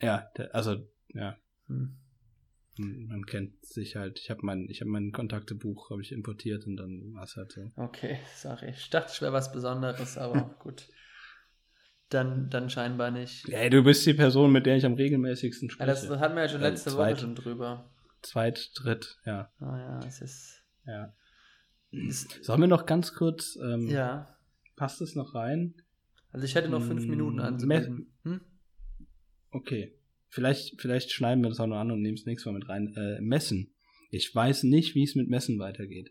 [0.00, 0.76] Ja, also
[1.14, 1.36] ja,
[1.68, 1.96] Hm.
[2.76, 4.18] man kennt sich halt.
[4.18, 7.52] Ich habe mein, ich habe mein Kontaktebuch habe ich importiert und dann war es halt
[7.52, 7.70] so.
[7.76, 8.70] Okay, sorry.
[8.70, 10.88] Ich dachte, ich wäre was Besonderes, aber gut.
[12.08, 13.48] Dann, dann scheinbar nicht.
[13.48, 16.08] Ey, du bist die Person, mit der ich am regelmäßigsten Ja, spreche.
[16.08, 17.14] das hatten wir ja schon Äh, letzte zweit.
[17.16, 17.90] Woche schon drüber.
[18.22, 20.62] Zweit, dritt, ja, Ah ja, es ist.
[20.86, 21.12] ja.
[21.92, 24.34] Sollen wir noch ganz kurz, ähm, ja.
[24.76, 25.74] passt es noch rein?
[26.30, 28.06] Also ich hätte noch fünf Mm, Minuten anzubieten.
[28.24, 28.40] Hm?
[29.50, 29.92] Okay.
[30.28, 32.94] Vielleicht, vielleicht schneiden wir das auch noch an und nehmen es nächstes Mal mit rein.
[32.96, 33.74] Äh, Messen.
[34.10, 36.10] Ich weiß nicht, wie es mit Messen weitergeht.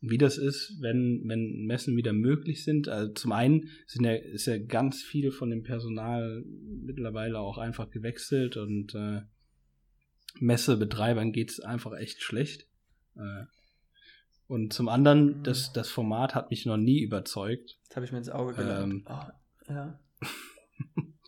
[0.00, 2.88] Wie das ist, wenn, wenn Messen wieder möglich sind.
[2.88, 7.90] Also zum einen sind ja, ist ja ganz viel von dem Personal mittlerweile auch einfach
[7.90, 9.22] gewechselt und äh,
[10.40, 12.66] Messebetreibern geht's einfach echt schlecht.
[13.16, 13.44] Äh,
[14.48, 15.42] und zum anderen, Mhm.
[15.44, 17.78] das, das Format hat mich noch nie überzeugt.
[17.88, 18.92] Das habe ich mir ins Auge gelangt.
[18.92, 20.00] Ähm, oh, ja.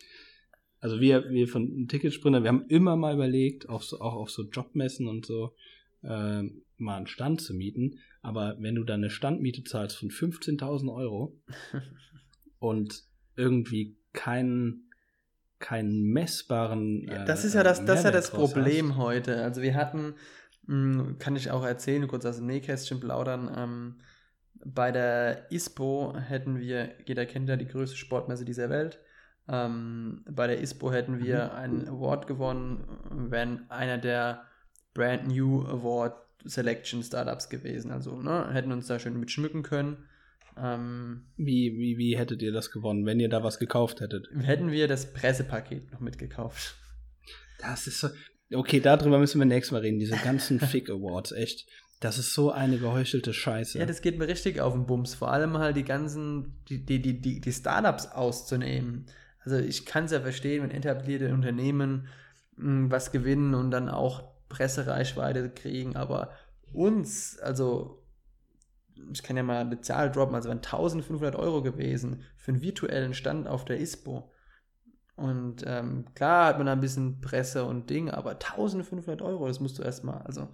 [0.82, 4.44] Also wir, wir von Ticketsprinter, wir haben immer mal überlegt, auf so, auch auf so
[4.44, 5.54] Jobmessen und so,
[6.02, 7.98] ähm, mal einen Stand zu mieten.
[8.22, 11.36] Aber wenn du da eine Standmiete zahlst von 15.000 Euro
[12.58, 13.02] und
[13.36, 14.90] irgendwie keinen,
[15.58, 17.06] keinen messbaren.
[17.08, 18.98] Äh, das ist ja das, das, ist ja das Problem hast.
[18.98, 19.42] heute.
[19.42, 20.14] Also wir hatten,
[21.18, 23.94] kann ich auch erzählen, kurz aus dem Nähkästchen plaudern, ähm,
[24.64, 28.98] bei der ISPO hätten wir, jeder kennt ja die größte Sportmesse dieser Welt,
[29.48, 31.50] ähm, bei der ISPO hätten wir Mhm.
[31.50, 32.84] einen Award gewonnen,
[33.30, 34.44] wenn einer der
[34.94, 36.14] Brand New Award
[36.44, 37.90] Selection Startups gewesen.
[37.90, 40.04] Also ne, hätten uns da schön mit schmücken können.
[40.56, 44.28] Ähm, Wie, wie, wie hättet ihr das gewonnen, wenn ihr da was gekauft hättet?
[44.42, 46.74] hätten wir das Pressepaket noch mitgekauft.
[47.60, 48.08] Das ist so.
[48.52, 49.98] Okay, darüber müssen wir nächstes Mal reden.
[49.98, 51.66] Diese ganzen Fick Awards, echt.
[52.00, 53.78] Das ist so eine geheuchelte Scheiße.
[53.78, 55.14] Ja, das geht mir richtig auf den Bums.
[55.14, 59.06] Vor allem halt die ganzen, die, die, die, die, Startups auszunehmen.
[59.44, 62.08] Also ich kann es ja verstehen, wenn etablierte Unternehmen
[62.56, 66.30] mh, was gewinnen und dann auch Pressereichweite kriegen, aber
[66.72, 68.02] uns, also
[69.12, 73.14] ich kann ja mal eine Zahl droppen, also waren 1500 Euro gewesen für einen virtuellen
[73.14, 74.30] Stand auf der ISPO.
[75.20, 79.60] Und ähm, klar hat man da ein bisschen Presse und Ding, aber 1500 Euro, das
[79.60, 80.48] musst du erstmal, also,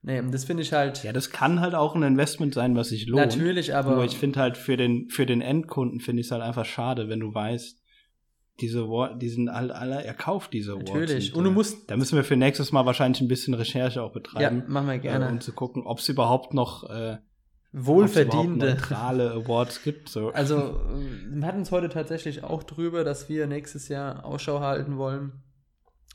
[0.00, 1.04] nee, das finde ich halt.
[1.04, 3.26] Ja, das kann halt auch ein Investment sein, was sich lohnt.
[3.26, 3.96] Natürlich, aber.
[3.96, 7.10] Nur ich finde halt für den, für den Endkunden finde ich es halt einfach schade,
[7.10, 7.82] wenn du weißt,
[8.60, 10.90] diese Award, die sind halt alle, er kauft diese Awards.
[10.90, 11.34] Natürlich.
[11.34, 11.90] Und du musst.
[11.90, 14.60] Da müssen wir für nächstes Mal wahrscheinlich ein bisschen Recherche auch betreiben.
[14.60, 15.26] Ja, machen wir gerne.
[15.26, 17.18] Äh, um zu gucken, ob es überhaupt noch äh,
[17.72, 20.08] wohlverdiente neutrale Awards gibt.
[20.08, 20.30] So.
[20.30, 20.80] Also
[21.30, 25.42] wir hatten uns heute tatsächlich auch drüber, dass wir nächstes Jahr Ausschau halten wollen,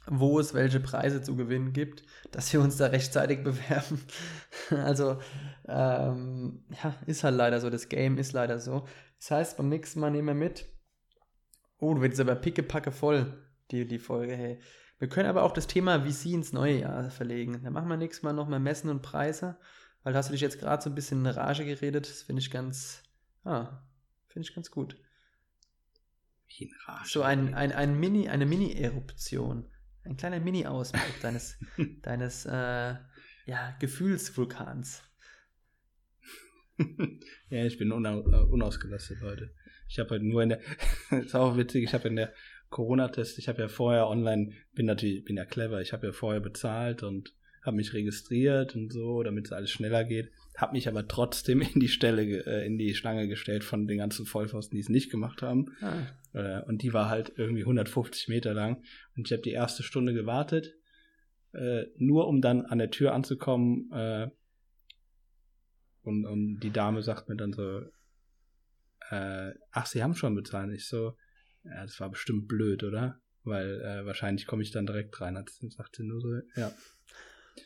[0.08, 4.02] wo es welche Preise zu gewinnen gibt, dass wir uns da rechtzeitig bewerben.
[4.72, 5.18] Also
[5.68, 8.86] ähm, ja, ist halt leider so, das Game ist leider so.
[9.20, 10.66] Das heißt, beim nächsten Mal nehmen wir mit.
[11.80, 14.60] Oh, du wirst aber pickepacke voll, die, die Folge, hey.
[15.00, 17.62] Wir können aber auch das Thema VC ins neue Jahr verlegen.
[17.64, 19.58] Dann machen wir nächstes Mal nochmal Messen und Preise.
[20.04, 22.08] Weil hast du dich jetzt gerade so ein bisschen in Rage geredet.
[22.08, 23.04] Das finde ich ganz,
[23.44, 23.82] ah,
[24.28, 24.98] finde ich ganz gut.
[26.48, 27.10] Wie in Rage.
[27.10, 29.66] So ein, ein, ein Mini, eine Mini-Eruption.
[30.04, 31.58] Ein kleiner Mini-Ausbruch deines,
[32.02, 32.96] deines äh,
[33.46, 35.04] ja, Gefühlsvulkans.
[37.50, 39.54] ja, ich bin una äh, unausgelastet heute.
[39.88, 40.60] Ich habe halt nur in der,
[41.12, 42.34] ist auch witzig, ich habe in der
[42.70, 46.42] Corona-Test, ich habe ja vorher online, bin natürlich, bin ja clever, ich habe ja vorher
[46.42, 47.34] bezahlt und
[47.64, 50.32] habe mich registriert und so, damit es alles schneller geht.
[50.56, 54.26] Habe mich aber trotzdem in die Stelle, äh, in die Schlange gestellt von den ganzen
[54.26, 55.74] Vollpfosten, die es nicht gemacht haben.
[55.82, 56.04] Ah.
[56.34, 58.84] Äh, und die war halt irgendwie 150 Meter lang.
[59.16, 60.76] Und ich habe die erste Stunde gewartet,
[61.54, 63.92] äh, nur um dann an der Tür anzukommen.
[63.92, 64.30] Äh,
[66.04, 67.82] und, und die Dame sagt mir dann so,
[69.10, 70.72] äh, ach, Sie haben schon bezahlt.
[70.74, 71.14] Ich so,
[71.64, 73.22] ja, das war bestimmt blöd, oder?
[73.44, 75.38] Weil äh, wahrscheinlich komme ich dann direkt rein.
[75.38, 76.72] Hat sie sagte nur so, ja.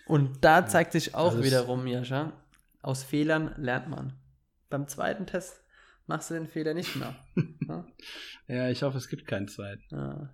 [0.06, 2.34] Und da zeigt sich auch wiederum, Jascha,
[2.82, 4.14] aus Fehlern lernt man.
[4.70, 5.64] Beim zweiten Test
[6.08, 7.16] machst du den Fehler nicht mehr.
[7.68, 7.86] ja?
[8.48, 9.84] ja, ich hoffe, es gibt keinen zweiten.
[9.92, 10.34] Ja.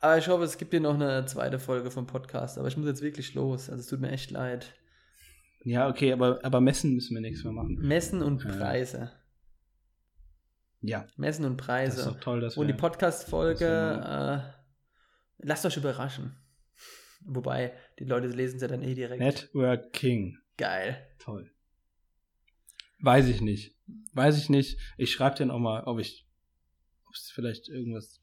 [0.00, 2.58] Aber ich hoffe, es gibt hier noch eine zweite Folge vom Podcast.
[2.58, 3.68] Aber ich muss jetzt wirklich los.
[3.68, 4.72] Also es tut mir echt leid.
[5.64, 7.74] Ja, okay, aber, aber messen müssen wir nächstes Mal machen.
[7.80, 9.10] Messen und Preise.
[10.80, 11.06] Ja.
[11.16, 11.96] Messen und Preise.
[11.96, 16.36] Das ist doch toll, dass wir, Und die Podcast-Folge, äh, lasst euch überraschen.
[17.20, 19.20] Wobei, die Leute lesen es ja dann eh direkt.
[19.20, 20.38] Networking.
[20.56, 21.06] Geil.
[21.18, 21.50] Toll.
[23.00, 23.76] Weiß ich nicht.
[24.12, 24.78] Weiß ich nicht.
[24.96, 26.26] Ich schreibe dir noch mal, ob ich,
[27.06, 28.20] ob es vielleicht irgendwas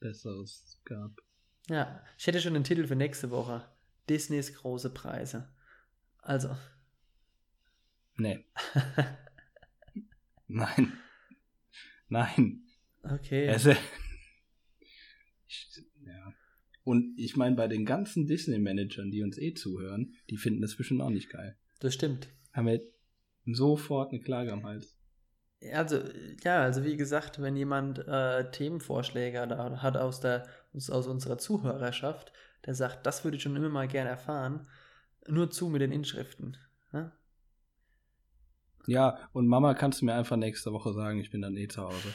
[0.00, 1.12] Besseres gab.
[1.68, 3.68] Ja, ich hätte schon den Titel für nächste Woche.
[4.08, 5.52] Disneys große Preise.
[6.18, 6.56] Also.
[8.16, 8.44] Nee.
[10.46, 10.92] Nein.
[12.08, 12.66] Nein.
[13.02, 13.48] Okay.
[13.48, 13.72] Also,
[15.46, 15.84] ich,
[16.84, 21.00] und ich meine, bei den ganzen Disney-Managern, die uns eh zuhören, die finden das bestimmt
[21.00, 21.56] auch nicht geil.
[21.80, 22.28] Das stimmt.
[22.52, 22.82] Haben wir
[23.46, 24.96] sofort eine Klage am Hals.
[25.72, 26.00] Also,
[26.42, 32.32] ja, also wie gesagt, wenn jemand äh, Themenvorschläge hat aus, der, aus unserer Zuhörerschaft,
[32.66, 34.66] der sagt, das würde ich schon immer mal gerne erfahren,
[35.26, 36.58] nur zu mit den Inschriften.
[36.92, 37.12] Ja?
[38.86, 41.82] ja, und Mama, kannst du mir einfach nächste Woche sagen, ich bin dann eh zu
[41.82, 42.14] Hause.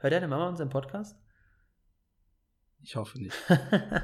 [0.00, 1.16] Hört deine Mama unseren Podcast?
[2.82, 3.36] Ich hoffe nicht.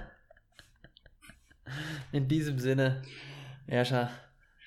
[2.13, 3.03] In diesem Sinne,
[3.67, 4.11] Jascha,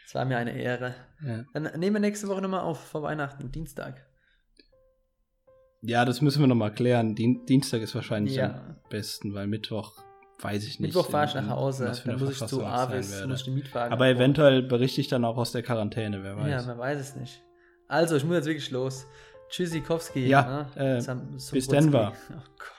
[0.05, 0.95] es war mir eine Ehre.
[1.26, 1.45] Ja.
[1.53, 4.05] Dann nehmen wir nächste Woche nochmal auf vor Weihnachten, Dienstag.
[5.82, 7.16] Ja, das müssen wir nochmal klären.
[7.16, 8.55] Dien Dienstag ist wahrscheinlich ja.
[8.55, 9.93] am besten, weil Mittwoch
[10.41, 10.93] weiß ich nicht.
[10.93, 14.07] Mittwoch fahre ich nach Hause, dann muss ich zu Avis, muss ich den Mietwagen Aber
[14.07, 16.49] eventuell berichte ich dann auch aus der Quarantäne, wer weiß.
[16.49, 17.41] Ja, man weiß es nicht.
[17.88, 19.05] Also, ich muss jetzt wirklich los.
[19.49, 20.28] Tschüssikowski.
[20.28, 20.97] Ja, ne?
[20.99, 22.14] äh, bis Denver.
[22.32, 22.78] Oh Gott.